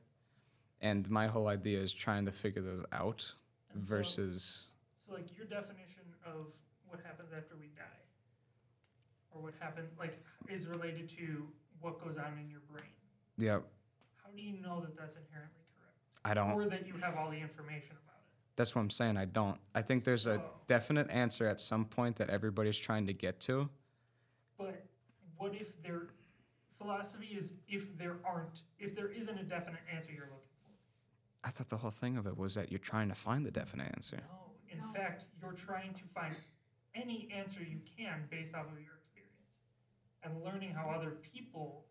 [0.81, 3.35] and my whole idea is trying to figure those out
[3.75, 4.65] And versus
[4.97, 6.47] So, like your definition of
[6.89, 8.01] what happens after we die,
[9.31, 11.47] or what happened, like, is related to
[11.81, 12.91] what goes on in your brain.
[13.39, 13.59] yeah.
[14.23, 15.66] How do you know that that's inherently?
[16.27, 16.51] I don't.
[16.53, 18.57] or that you have all the information about it.
[18.57, 19.17] That's what I'm saying.
[19.17, 19.59] I don't.
[19.75, 23.39] I think there's a So- definite answer at some point that everybody's trying to get
[23.43, 23.71] to.
[24.59, 24.85] But
[25.37, 26.09] what if there,
[26.79, 30.71] philosophy is if there aren't, if there isn't a definite answer you're looking for.
[31.45, 33.93] I thought the whole thing of it was that you're trying to find the definite
[33.95, 34.17] answer.
[34.29, 34.93] No, in No.
[34.93, 36.35] fact, you're trying to find
[36.95, 39.59] any answer you can based off of your experience
[40.25, 41.85] and learning how other people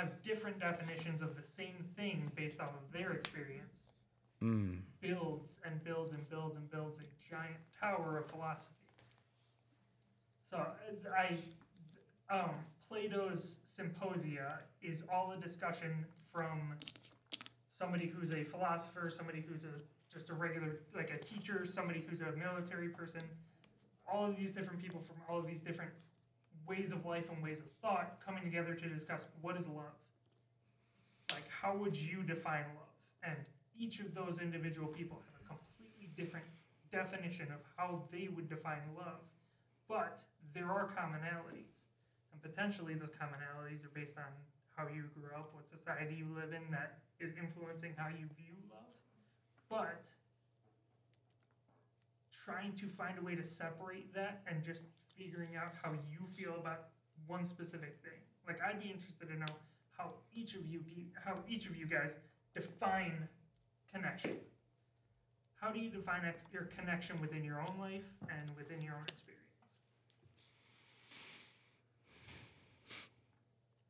[0.00, 3.84] have different definitions of the same thing based off of their experience
[4.42, 4.80] Mm.
[5.02, 8.74] builds and builds and builds and builds a giant tower of philosophy.
[10.48, 10.66] So
[11.14, 11.36] I,
[12.34, 12.50] um,
[12.88, 16.74] Plato's Symposia is all a discussion from
[17.68, 19.72] somebody who's a philosopher, somebody who's a
[20.10, 23.22] just a regular like a teacher, somebody who's a military person.
[24.10, 25.92] All of these different people from all of these different
[26.66, 29.98] ways of life and ways of thought coming together to discuss what is love.
[31.32, 32.94] Like how would you define love?
[33.22, 33.36] And
[33.78, 36.46] each of those individual people have a completely different
[36.92, 39.20] definition of how they would define love.
[39.88, 40.20] But
[40.54, 41.86] there are commonalities.
[42.32, 44.30] And potentially those commonalities are based on
[44.76, 48.54] how you grew up, what society you live in that is influencing how you view
[48.70, 48.80] love.
[49.68, 50.08] But
[52.32, 54.84] trying to find a way to separate that and just
[55.20, 56.88] figuring out how you feel about
[57.26, 58.18] one specific thing.
[58.46, 59.54] Like I'd be interested to know
[59.96, 60.80] how each of you
[61.24, 62.16] how each of you guys
[62.54, 63.28] define
[63.92, 64.36] connection.
[65.60, 69.44] How do you define your connection within your own life and within your own experience?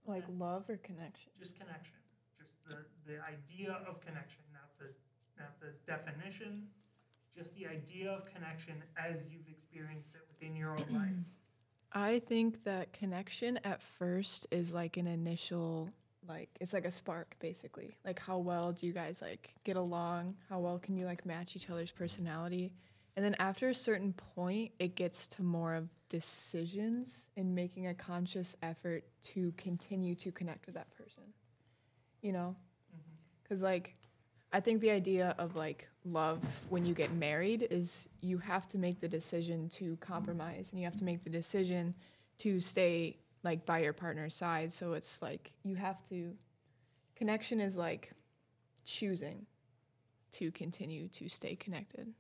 [0.05, 1.31] Like love or connection?
[1.39, 1.95] Just connection.
[2.37, 4.91] Just the, the idea of connection, not the
[5.39, 6.67] not the definition,
[7.37, 11.15] just the idea of connection as you've experienced it within your own life.
[11.93, 15.91] I think that connection at first is like an initial
[16.29, 17.97] like it's like a spark basically.
[18.05, 20.37] Like how well do you guys like get along?
[20.49, 22.73] How well can you like match each other's personality?
[23.17, 27.95] And then after a certain point, it gets to more of decisions and making a
[27.95, 31.25] conscious effort to continue to connect with that person.
[32.23, 32.57] You know?
[32.95, 33.49] Mm-hmm.
[33.49, 33.97] Cuz like
[34.53, 38.79] I think the idea of like love when you get married is you have to
[38.79, 41.95] make the decision to compromise and you have to make the decision
[42.39, 44.73] to stay like by your partner's side.
[44.73, 46.33] So it's like you have to
[47.17, 48.13] connection is like
[48.85, 49.47] choosing
[50.33, 52.13] to continue to stay connected.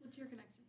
[0.00, 0.64] What's your connection?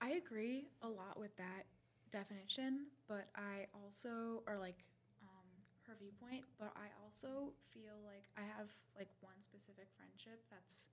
[0.00, 1.64] I agree a lot with that
[2.12, 4.84] definition, but I also, or like
[5.22, 5.48] um,
[5.86, 10.88] her viewpoint, but I also feel like I have like one specific friendship that's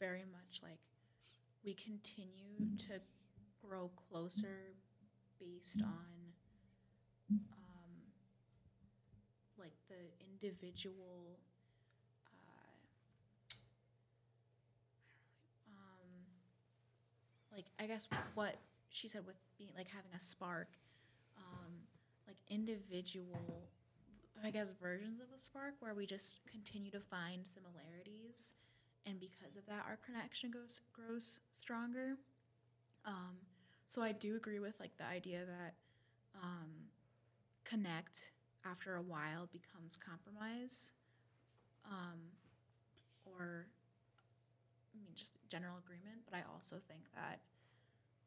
[0.00, 0.80] very much like
[1.64, 3.00] we continue to
[3.64, 4.74] grow closer
[5.38, 6.06] based on
[7.30, 7.94] um,
[9.58, 11.38] like the individual
[12.26, 13.54] uh,
[15.68, 16.10] um,
[17.52, 18.56] like I guess what
[18.90, 20.68] she said with being like having a spark,
[21.38, 21.72] um,
[22.26, 23.68] like individual,
[24.42, 28.54] I guess versions of a spark where we just continue to find similarities,
[29.06, 32.16] and because of that, our connection goes grows stronger.
[33.04, 33.36] Um,
[33.86, 35.74] so I do agree with like the idea that
[36.42, 36.70] um,
[37.64, 38.32] connect
[38.68, 40.92] after a while becomes compromise,
[41.84, 42.18] um,
[43.24, 43.66] or
[44.94, 47.40] I mean, just general agreement, but I also think that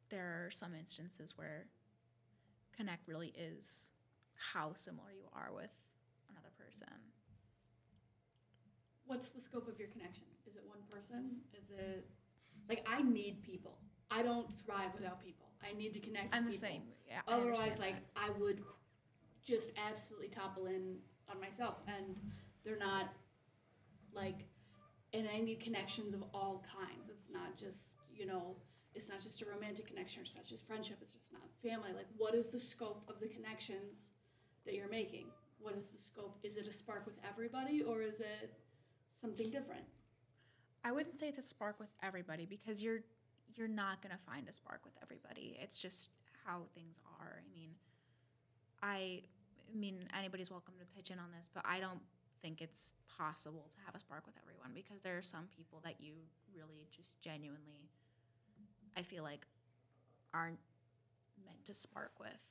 [0.08, 1.66] there are some instances where
[2.76, 3.92] connect really is
[4.52, 5.70] how similar you are with
[6.30, 6.88] another person.
[9.06, 10.24] What's the scope of your connection?
[10.46, 11.36] Is it one person?
[11.54, 12.06] Is it
[12.68, 13.78] like I need people?
[14.10, 15.46] I don't thrive without people.
[15.62, 16.34] I need to connect.
[16.34, 16.68] I'm the people.
[16.68, 16.82] same.
[17.08, 17.20] Yeah.
[17.28, 18.34] Otherwise, understand like that.
[18.34, 18.62] I would
[19.44, 20.96] just absolutely topple in
[21.30, 22.20] on myself, and
[22.64, 23.12] they're not
[24.12, 24.46] like.
[25.12, 27.08] And I need connections of all kinds.
[27.08, 28.56] It's not just you know.
[28.96, 30.22] It's not just a romantic connection.
[30.22, 30.96] It's not just friendship.
[31.02, 31.90] It's just not family.
[31.94, 34.06] Like, what is the scope of the connections
[34.64, 35.26] that you're making?
[35.60, 36.38] What is the scope?
[36.42, 38.54] Is it a spark with everybody, or is it
[39.12, 39.84] something different?
[40.82, 43.00] I wouldn't say it's a spark with everybody because you're
[43.54, 45.58] you're not gonna find a spark with everybody.
[45.60, 46.10] It's just
[46.44, 47.40] how things are.
[47.40, 47.70] I mean,
[48.82, 49.22] I,
[49.72, 52.00] I mean anybody's welcome to pitch in on this, but I don't
[52.42, 56.00] think it's possible to have a spark with everyone because there are some people that
[56.00, 56.12] you
[56.54, 57.90] really just genuinely,
[58.96, 59.46] I feel like,
[60.34, 60.58] aren't
[61.44, 62.44] meant to spark with,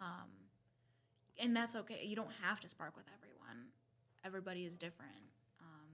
[0.00, 0.28] um,
[1.38, 2.00] and that's okay.
[2.04, 3.66] You don't have to spark with everyone.
[4.24, 5.12] Everybody is different.
[5.60, 5.86] Um,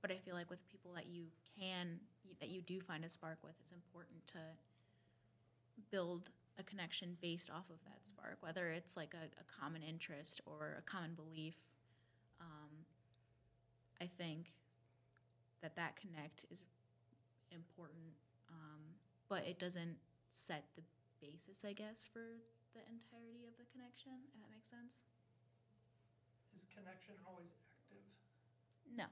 [0.00, 1.24] but I feel like with people that you
[1.58, 1.98] can
[2.38, 4.38] that you do find a spark with, it's important to
[5.90, 10.40] build a connection based off of that spark, whether it's like a, a common interest
[10.46, 11.56] or a common belief.
[12.40, 12.70] Um,
[14.00, 14.46] I think
[15.62, 16.64] that that connect is
[17.52, 18.14] important,
[18.50, 18.80] um,
[19.30, 19.96] but it doesn't
[20.28, 20.82] set the
[21.22, 22.42] basis, I guess, for
[22.74, 24.26] the entirety of the connection.
[24.26, 25.06] If that makes sense.
[26.58, 28.02] Is connection always active?
[28.90, 29.06] No,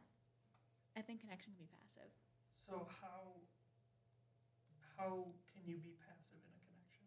[0.98, 2.10] I think connection can be passive.
[2.50, 3.38] So how
[4.98, 7.06] how can you be passive in a connection?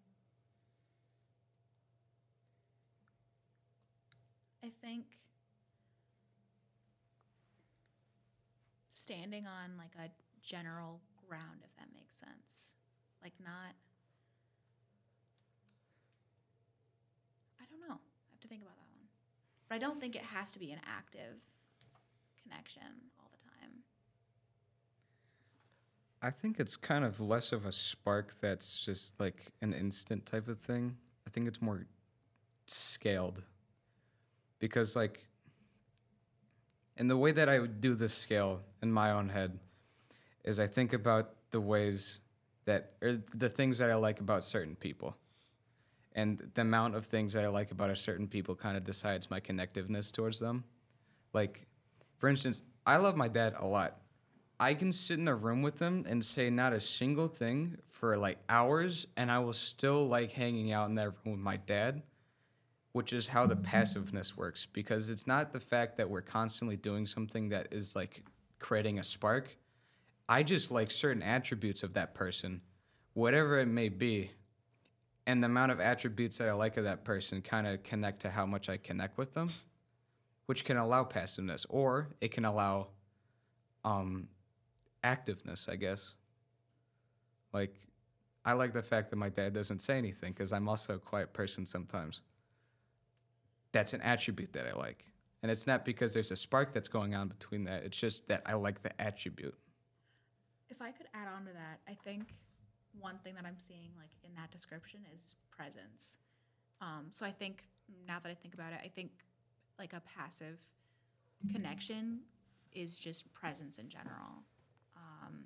[4.64, 5.05] I think
[8.89, 10.09] standing on like a
[10.41, 12.76] general ground, if that makes sense.
[13.24, 13.76] Like not.
[17.59, 17.95] I don't know.
[17.95, 19.05] I have to think about that one.
[19.69, 21.43] But I don't think it has to be an active
[22.41, 22.84] connection
[23.19, 23.84] all the time.
[26.22, 30.47] I think it's kind of less of a spark that's just like an instant type
[30.47, 30.97] of thing.
[31.28, 31.86] I think it's more
[32.65, 33.41] scaled.
[34.59, 35.26] Because, like,
[36.97, 39.57] and the way that I would do this scale in my own head
[40.43, 42.19] is I think about the ways
[42.66, 45.16] that, or the things that I like about certain people.
[46.14, 49.30] And the amount of things that I like about a certain people kind of decides
[49.30, 50.66] my connectiveness towards them.
[51.34, 51.66] Like,
[52.18, 53.97] for instance, I love my dad a lot.
[54.59, 58.16] I can sit in a room with him and say not a single thing for
[58.16, 62.03] like hours, and I will still like hanging out in that room with my dad,
[62.91, 63.64] which is how the mm-hmm.
[63.64, 64.68] passiveness works.
[64.72, 68.24] Because it's not the fact that we're constantly doing something that is like
[68.59, 69.57] creating a spark.
[70.32, 72.62] I just like certain attributes of that person,
[73.16, 74.32] whatever it may be.
[75.28, 78.30] And the amount of attributes that I like of that person kind of connect to
[78.30, 79.50] how much I connect with them,
[80.46, 82.88] which can allow passiveness, or it can allow
[83.84, 84.30] um,
[85.04, 86.16] activeness, I guess.
[87.52, 87.76] Like,
[88.46, 91.34] I like the fact that my dad doesn't say anything because I'm also a quiet
[91.34, 92.22] person sometimes.
[93.74, 95.08] That's an attribute that I like.
[95.44, 98.44] And it's not because there's a spark that's going on between that, it's just that
[98.46, 99.58] I like the attribute.
[100.72, 102.24] If I could add on to that, I think
[102.99, 106.19] one thing that I'm seeing like in that description is presence.
[106.80, 107.67] Um, so I think
[108.07, 109.11] now that I think about it, I think
[109.78, 110.57] like a passive
[111.51, 112.22] connection
[112.72, 114.43] is just presence in general.
[114.95, 115.45] Um,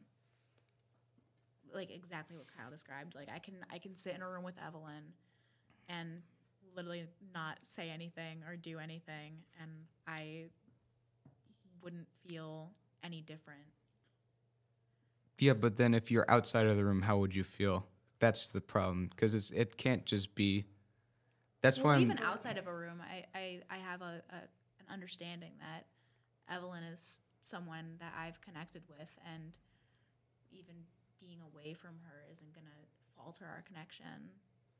[1.74, 3.16] like exactly what Kyle described.
[3.16, 5.14] Like I can I can sit in a room with Evelyn
[5.90, 6.22] and
[6.76, 9.72] literally not say anything or do anything and
[10.08, 10.46] I
[11.82, 12.72] wouldn't feel
[13.04, 13.62] any different
[15.40, 17.86] Yeah, but then if you're outside of the room, how would you feel?
[18.20, 20.66] That's the problem because it can't just be.
[21.62, 22.02] That's well, why I'm.
[22.02, 25.86] even outside of a room, I, I, I have a, a an understanding that
[26.54, 29.58] Evelyn is someone that I've connected with, and
[30.52, 30.76] even
[31.20, 32.68] being away from her isn't gonna
[33.18, 34.30] falter our connection.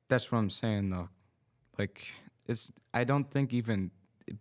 [0.08, 1.10] That's what I'm saying though.
[1.78, 2.06] Like
[2.48, 3.92] it's I don't think even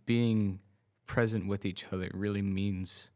[0.07, 0.61] being
[1.07, 3.11] present with each other really means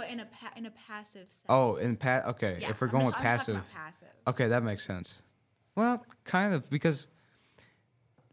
[0.00, 1.44] But in a pa- in a passive sense.
[1.46, 3.54] Oh, in pa okay, yeah, if we're I'm going just- with I'm just passive.
[3.56, 4.08] about passive.
[4.28, 5.20] Okay, that makes sense.
[5.74, 7.06] Well, kind of because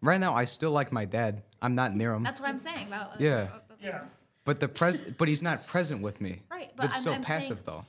[0.01, 1.43] right now I still like my dad.
[1.61, 2.23] I'm not near him.
[2.23, 3.11] That's what I'm saying about.
[3.11, 3.35] uh, Yeah.
[3.53, 4.05] uh, that's Yeah.
[4.45, 6.41] but the pres but he's not present with me.
[6.49, 7.83] Right, But, but I'm- still I'm passive saying- though.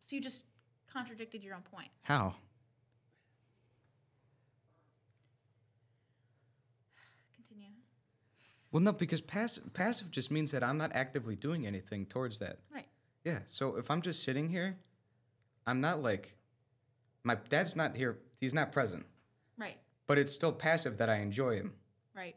[0.00, 0.42] So you just
[0.92, 1.92] contradicted your own point.
[2.02, 2.34] How?
[7.36, 7.70] Continue.
[8.74, 12.58] Well, no, because passive passive just means that I'm not actively doing anything towards that.
[12.74, 12.88] Right.
[13.24, 13.38] Yeah.
[13.46, 14.76] So if I'm just sitting here,
[15.64, 16.34] I'm not like
[17.22, 18.18] my dad's not here.
[18.40, 19.06] He's not present.
[19.56, 19.76] Right.
[20.08, 21.72] But it's still passive that I enjoy him.
[22.16, 22.34] Right.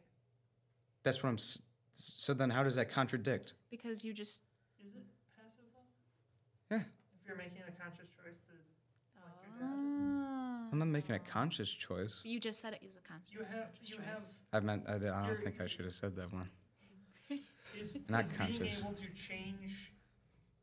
[1.01, 1.37] That's what I'm.
[1.39, 1.57] s-
[1.95, 3.53] So then, how does that contradict?
[3.71, 4.43] Because you just.
[4.87, 5.05] Is it
[5.35, 6.75] passive though?
[6.75, 6.83] Yeah.
[7.19, 8.53] If you're making a conscious choice to
[9.25, 10.16] like your dad, Oh.
[10.71, 12.19] I'm not making a conscious choice.
[12.23, 13.33] You just said it was a conscious.
[13.33, 14.05] you have conscious you choice.
[14.05, 14.23] have
[14.53, 14.83] I meant.
[14.87, 16.49] I, I don't think I should have said that one.
[17.29, 18.57] is, Not is conscious.
[18.59, 19.93] being able to change.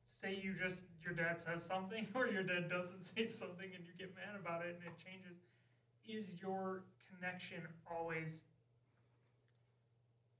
[0.06, 3.92] Say you just your dad says something or your dad doesn't say something and you
[3.98, 5.38] get mad about it and it changes.
[6.06, 8.44] Is your connection always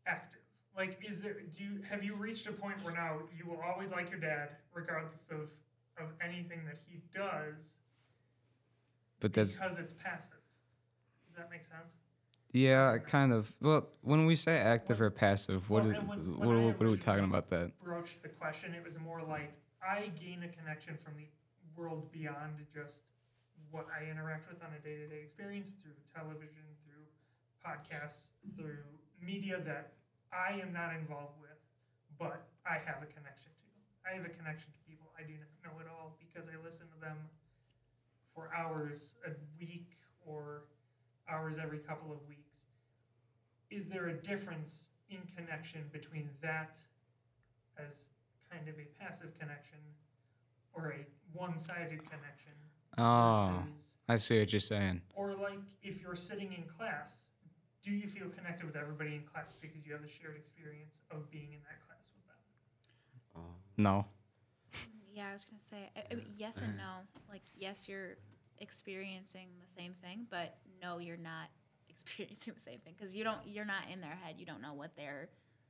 [0.07, 0.41] active?
[0.77, 1.35] Like, is there?
[1.57, 4.51] Do you have you reached a point where now you will always like your dad
[4.75, 5.51] regardless of
[5.97, 7.77] of anything that he does
[9.25, 10.37] But that's because it's passive?
[11.25, 11.97] Does that make sense?
[12.53, 13.49] yeah, kind of.
[13.57, 16.85] Well, when we say active or passive, what Well, is, when- what, when what, what
[16.87, 17.73] are we talking about that?
[17.81, 21.25] broached the question, it was more like I gain a connection from the
[21.75, 23.05] world beyond just
[23.71, 27.09] what I interact with on a day to day experience through television, through
[27.65, 28.85] podcasts, through
[29.25, 29.95] media that
[30.37, 31.57] I am not involved with,
[32.21, 33.65] but I have a connection to.
[34.05, 36.93] I have a connection to people I do not know at all because I listen
[36.93, 37.17] to them
[38.35, 39.91] for hours a week
[40.27, 40.65] or
[41.29, 42.65] hours every couple of weeks.
[43.71, 46.79] Is there a difference in connection between that
[47.79, 48.09] as
[48.51, 49.79] kind of a passive connection
[50.73, 51.07] or a
[51.37, 52.53] one-sided connection
[52.97, 55.01] Oh, versus I see what you're saying.
[55.17, 57.31] or like if you're sitting in class,
[57.85, 61.29] do you feel connected with everybody in class because you have a shared experience of
[61.31, 62.39] being in that class with them?
[63.37, 64.07] Uh, no.
[65.15, 67.07] Yeah, I was gonna say I, I mean, yes and no.
[67.31, 68.17] Like yes, you're
[68.59, 71.49] experiencing the same thing, but no, you're not
[71.89, 73.39] experiencing the same thing because you don't.
[73.47, 74.35] You're not in their head.
[74.39, 75.29] You don't know what they're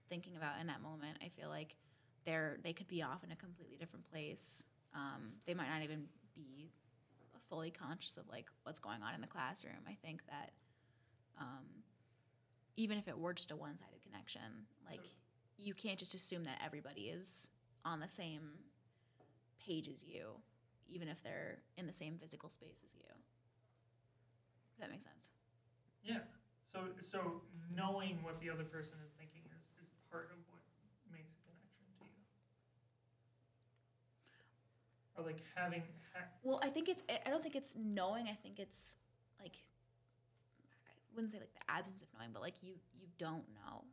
[0.09, 1.19] thinking about in that moment.
[1.23, 1.77] I feel like
[2.25, 4.65] they're they could be off in a completely different place.
[4.95, 6.05] Um, they might not even
[6.35, 6.71] be
[7.51, 9.85] fully conscious of like what's going on in the classroom.
[9.87, 10.53] I think that
[11.39, 11.65] um,
[12.77, 14.41] even if it were just a one-sided connection,
[14.89, 15.01] like
[15.59, 17.51] you can't just assume that everybody is
[17.85, 18.41] on the same
[19.65, 20.41] page as you,
[20.89, 23.07] even if they're in the same physical space as you.
[24.74, 25.31] If that makes sense.
[26.03, 26.19] Yeah.
[26.66, 27.43] So so
[27.74, 30.61] knowing what the other person is thinking is, is part of what
[31.12, 32.19] makes a connection to you.
[35.16, 35.82] Or like having
[36.12, 37.03] ha- Well, I think it's.
[37.09, 38.27] I- I don't think it's knowing.
[38.28, 38.97] I think it's
[39.41, 39.57] like.
[40.89, 43.85] I wouldn't say like the absence of knowing, but like you you don't know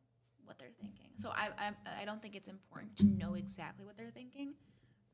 [0.43, 1.11] what they're thinking.
[1.17, 4.53] So I I, I don't think it's important to know exactly what they're thinking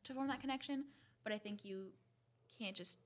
[0.07, 0.85] to form that connection.
[1.23, 1.87] But I think you
[2.57, 2.97] can't just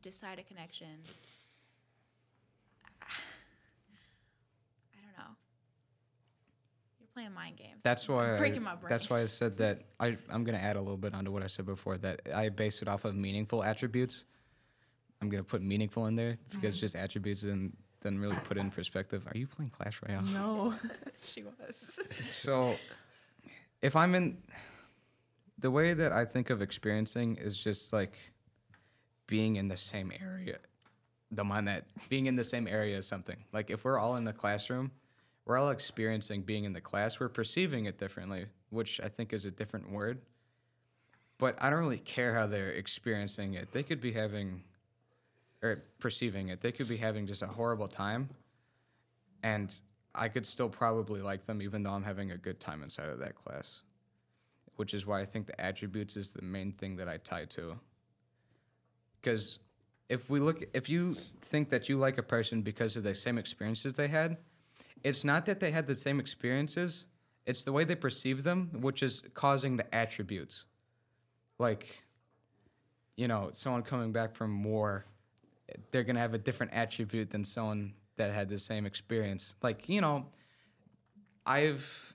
[0.00, 0.86] decide a connection.
[3.02, 3.06] I
[4.94, 5.34] don't know.
[7.00, 7.82] You're playing mind games.
[7.82, 8.34] That's why.
[8.34, 8.90] I, breaking my brain.
[8.90, 9.82] That's why I said that.
[10.00, 11.98] I I'm gonna add a little bit onto what I said before.
[11.98, 14.24] That I base it off of meaningful attributes.
[15.20, 16.80] I'm gonna put meaningful in there because mm-hmm.
[16.80, 17.72] just attributes and
[18.02, 19.26] then really put it in perspective.
[19.26, 20.22] Are you playing Clash Royale?
[20.32, 20.74] No,
[21.24, 22.00] she was.
[22.28, 22.74] So,
[23.80, 24.38] if I'm in,
[25.62, 28.18] the way that I think of experiencing is just like
[29.26, 30.58] being in the same area.
[31.30, 33.36] The mind that being in the same area is something.
[33.52, 34.90] Like if we're all in the classroom,
[35.46, 37.18] we're all experiencing being in the class.
[37.18, 40.20] We're perceiving it differently, which I think is a different word.
[41.38, 43.72] But I don't really care how they're experiencing it.
[43.72, 44.62] They could be having,
[45.62, 46.60] or perceiving it.
[46.60, 48.28] They could be having just a horrible time,
[49.42, 49.74] and
[50.14, 53.18] I could still probably like them even though I'm having a good time inside of
[53.20, 53.80] that class.
[54.76, 57.78] Which is why I think the attributes is the main thing that I tie to.
[59.20, 59.58] Because
[60.08, 63.38] if we look, if you think that you like a person because of the same
[63.38, 64.38] experiences they had,
[65.04, 67.06] it's not that they had the same experiences,
[67.46, 70.66] it's the way they perceive them, which is causing the attributes.
[71.58, 72.02] Like,
[73.16, 75.04] you know, someone coming back from war,
[75.90, 79.54] they're going to have a different attribute than someone that had the same experience.
[79.62, 80.26] Like, you know,
[81.46, 82.14] I've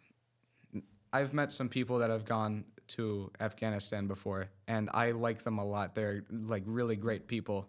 [1.17, 5.65] I've met some people that have gone to Afghanistan before and I like them a
[5.65, 5.95] lot.
[5.95, 7.67] They're like really great people.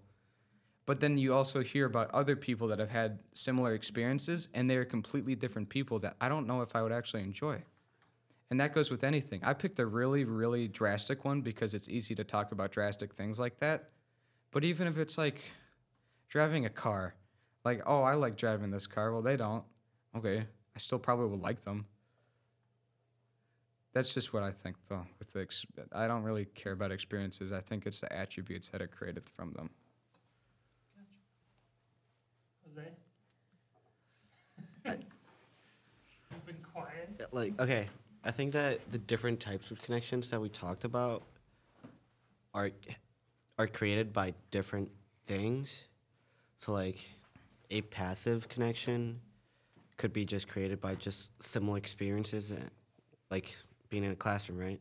[0.85, 4.85] But then you also hear about other people that have had similar experiences and they're
[4.85, 7.63] completely different people that I don't know if I would actually enjoy.
[8.51, 9.41] And that goes with anything.
[9.43, 13.39] I picked a really, really drastic one because it's easy to talk about drastic things
[13.39, 13.89] like that.
[14.51, 15.43] But even if it's like
[16.29, 17.15] driving a car,
[17.65, 19.11] like, oh, I like driving this car.
[19.11, 19.65] Well, they don't.
[20.15, 20.41] Okay.
[20.41, 21.87] I still probably would like them.
[23.95, 25.07] That's just what I think, though.
[25.19, 27.53] With the, ex- I don't really care about experiences.
[27.53, 29.71] I think it's the attributes that are created from them.
[32.77, 32.89] Jose?
[34.87, 34.95] Uh,
[36.31, 37.29] You've been quiet.
[37.33, 37.87] like okay
[38.25, 41.23] i think that the different types of connections that we talked about
[42.55, 42.71] are
[43.59, 44.91] are created by different
[45.27, 45.85] things
[46.61, 46.99] so like
[47.71, 49.21] a passive connection
[49.97, 52.71] could be just created by just similar experiences that,
[53.31, 53.55] like
[53.89, 54.81] being in a classroom right?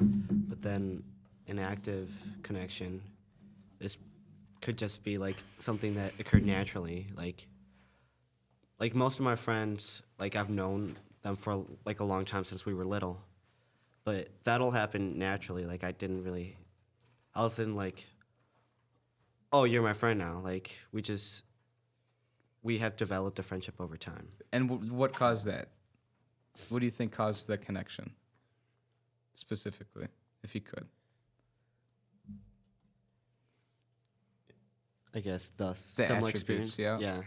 [0.00, 1.02] But then
[1.48, 2.10] an active
[2.42, 3.00] connection
[3.80, 3.96] is
[4.60, 7.46] could just be like something that occurred naturally like
[8.80, 12.66] like most of my friends like i've known them for like a long time since
[12.66, 13.20] we were little.
[14.04, 16.56] But that'll happen naturally like i didn't really
[17.34, 18.06] i wasn't like
[19.52, 20.40] oh you're my friend now.
[20.42, 21.44] Like we just
[22.62, 24.28] we have developed a friendship over time.
[24.52, 25.68] And w- what caused that?
[26.68, 28.10] What do you think caused the connection?
[29.34, 30.08] Specifically,
[30.42, 30.86] if you could.
[35.14, 36.98] i guess the, The similar attributes, experience yeah.
[36.98, 37.22] yeah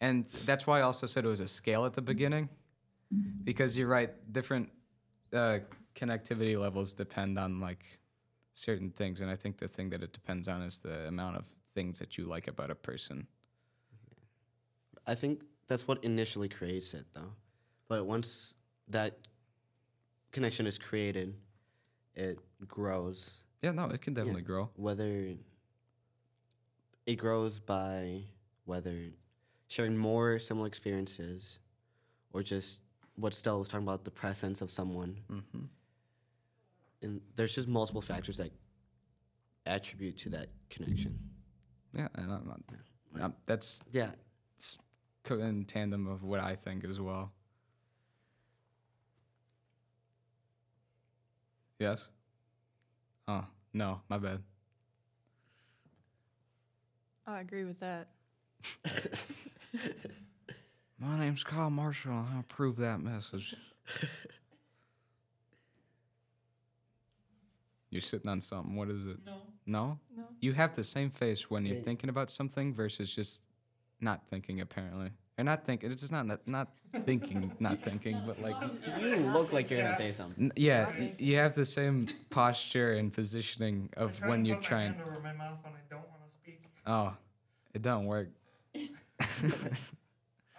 [0.00, 2.48] And that's why I also said it was a scale at the beginning,
[3.44, 4.10] because you're right.
[4.32, 4.70] Different
[5.32, 5.60] uh,
[5.94, 7.84] connectivity levels depend on like
[8.54, 11.44] certain things, and I think the thing that it depends on is the amount of
[11.74, 13.26] things that you like about a person.
[15.06, 17.32] I think that's what initially creates it, though.
[17.88, 18.54] But once
[18.88, 19.18] that
[20.32, 21.34] connection is created,
[22.14, 23.42] it grows.
[23.62, 24.70] Yeah, no, it can definitely grow.
[24.76, 25.34] Whether
[27.06, 28.24] it grows by
[28.64, 29.10] whether
[29.68, 31.58] sharing more similar experiences
[32.32, 32.80] or just
[33.16, 35.18] what Stella was talking about the presence of someone.
[35.30, 35.64] Mm-hmm.
[37.02, 38.50] And there's just multiple factors that
[39.66, 41.18] attribute to that connection.
[41.92, 42.60] Yeah, and I'm not,
[43.20, 44.10] I'm, that's Yeah.
[44.56, 44.78] it's
[45.30, 47.32] in tandem of what I think as well.
[51.82, 52.08] Yes.
[53.26, 53.44] Oh
[53.74, 54.40] no, my bad.
[57.26, 58.06] I agree with that.
[61.00, 62.24] My name's Kyle Marshall.
[62.32, 63.56] I approve that message.
[67.90, 68.76] You're sitting on something.
[68.76, 69.18] What is it?
[69.26, 69.32] No.
[69.66, 69.98] No?
[70.16, 70.22] No.
[70.40, 73.42] You have the same face when you're thinking about something versus just
[74.00, 75.10] not thinking, apparently.
[75.38, 75.90] Or not thinking.
[75.90, 76.68] It's just not not, not
[77.06, 78.54] thinking, not thinking, but like,
[79.00, 80.44] You look like you're gonna say something.
[80.44, 84.48] n- yeah, y- you have the same posture and positioning I of try when to
[84.48, 84.92] you're put my trying.
[84.94, 86.60] hand over my mouth when I don't want to speak.
[86.86, 87.14] Oh,
[87.74, 88.28] it don't work.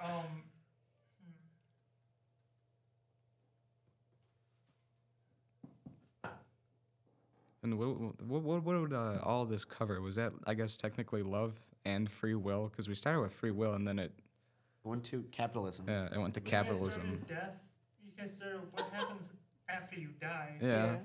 [0.03, 0.43] Um,
[7.63, 7.87] And what
[8.21, 10.01] what what, what would uh, all this cover?
[10.01, 12.67] Was that I guess technically love and free will?
[12.67, 14.11] Because we started with free will and then it
[14.83, 15.85] One, to capitalism.
[15.87, 17.21] Yeah, I went to you guys capitalism.
[17.27, 17.55] Death.
[18.05, 19.31] You guys started what happens
[19.69, 20.57] after you die.
[20.61, 20.97] Yeah.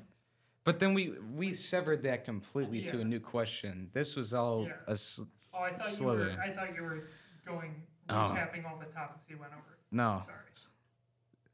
[0.64, 3.88] But then we we severed that completely to a new question.
[3.92, 4.72] This was all Yeah.
[4.88, 5.20] a s-
[5.54, 6.30] Oh, I thought you were.
[6.40, 7.08] I thought you were
[7.46, 8.14] going Oh.
[8.14, 9.78] recapping all the topics you went over.
[9.92, 10.22] no.
[10.26, 10.34] Sorry.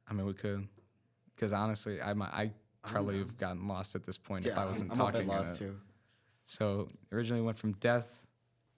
[0.07, 0.69] I mean, we could,
[1.35, 2.53] because honestly, I might I
[2.83, 5.09] probably have gotten lost at this point if I I'm- wasn't I'm talking.
[5.09, 5.59] a bit in lost it.
[5.59, 5.81] too.
[6.45, 8.24] So originally went from death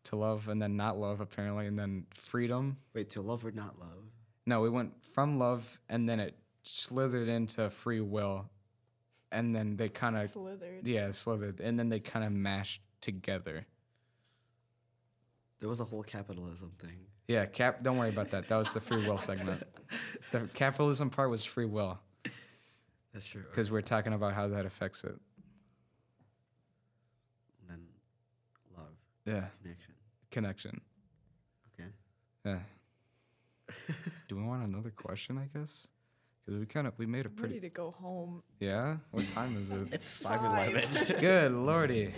[0.06, 2.76] to love, and then not love apparently, and then freedom.
[2.94, 4.04] Wait, to love or not love?
[4.46, 8.48] No, we went from love, and then it slithered into free will,
[9.32, 10.86] and then they kind of Slithered.
[10.86, 13.66] yeah slithered, and then they kind of mashed together.
[15.58, 16.98] There was a whole capitalism thing.
[17.28, 17.82] Yeah, cap.
[17.82, 18.46] Don't worry about that.
[18.48, 19.62] That was the free will segment.
[20.32, 21.98] The capitalism part was free will
[23.14, 23.44] That's true.
[23.48, 25.14] because we're talking about how that affects it.
[27.60, 27.80] And then
[28.76, 28.88] love,
[29.24, 29.94] Yeah, connection.
[30.36, 30.78] Connection.
[31.72, 31.88] Okay.
[32.44, 32.58] Yeah.
[34.28, 35.38] Do we want another question?
[35.38, 35.86] I guess
[36.44, 38.42] because we kind of we made a I'm ready pretty to go home.
[38.60, 38.98] yeah.
[39.12, 39.88] What time is it?
[39.92, 40.84] It's five eleven.
[41.20, 42.12] Good lordy.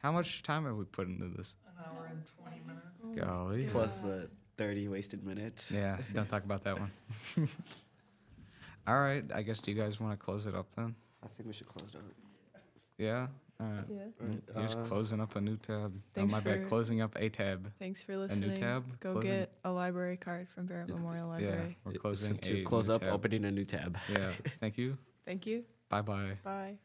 [0.00, 1.56] How much time have we put into this?
[1.66, 3.20] An hour and twenty minutes.
[3.20, 3.64] Golly.
[3.64, 5.72] Plus the thirty wasted minutes.
[5.72, 6.92] Yeah, don't talk about that one.
[8.86, 10.94] All right, I guess do you guys want to close it up then?
[11.24, 12.04] I think we should close it up.
[12.96, 13.26] Yeah.
[13.60, 13.84] All right.
[13.88, 14.26] Yeah.
[14.54, 15.92] You're just Uh, closing up a new tab.
[15.94, 16.66] Oh, Thanks my bad.
[16.68, 17.70] Closing up a tab.
[17.78, 18.44] Thanks for listening.
[18.44, 18.84] A new tab?
[19.00, 21.52] Go Closing- get a library card from Barrett Memorial Library.
[21.52, 21.76] Yeah, Library.
[21.84, 23.12] we're closing to a close new up, tab.
[23.12, 23.96] opening a new tab.
[24.10, 24.30] Yeah.
[24.60, 24.98] Thank you.
[25.24, 25.64] Thank you.
[25.88, 26.38] Bye bye.
[26.42, 26.78] Bye.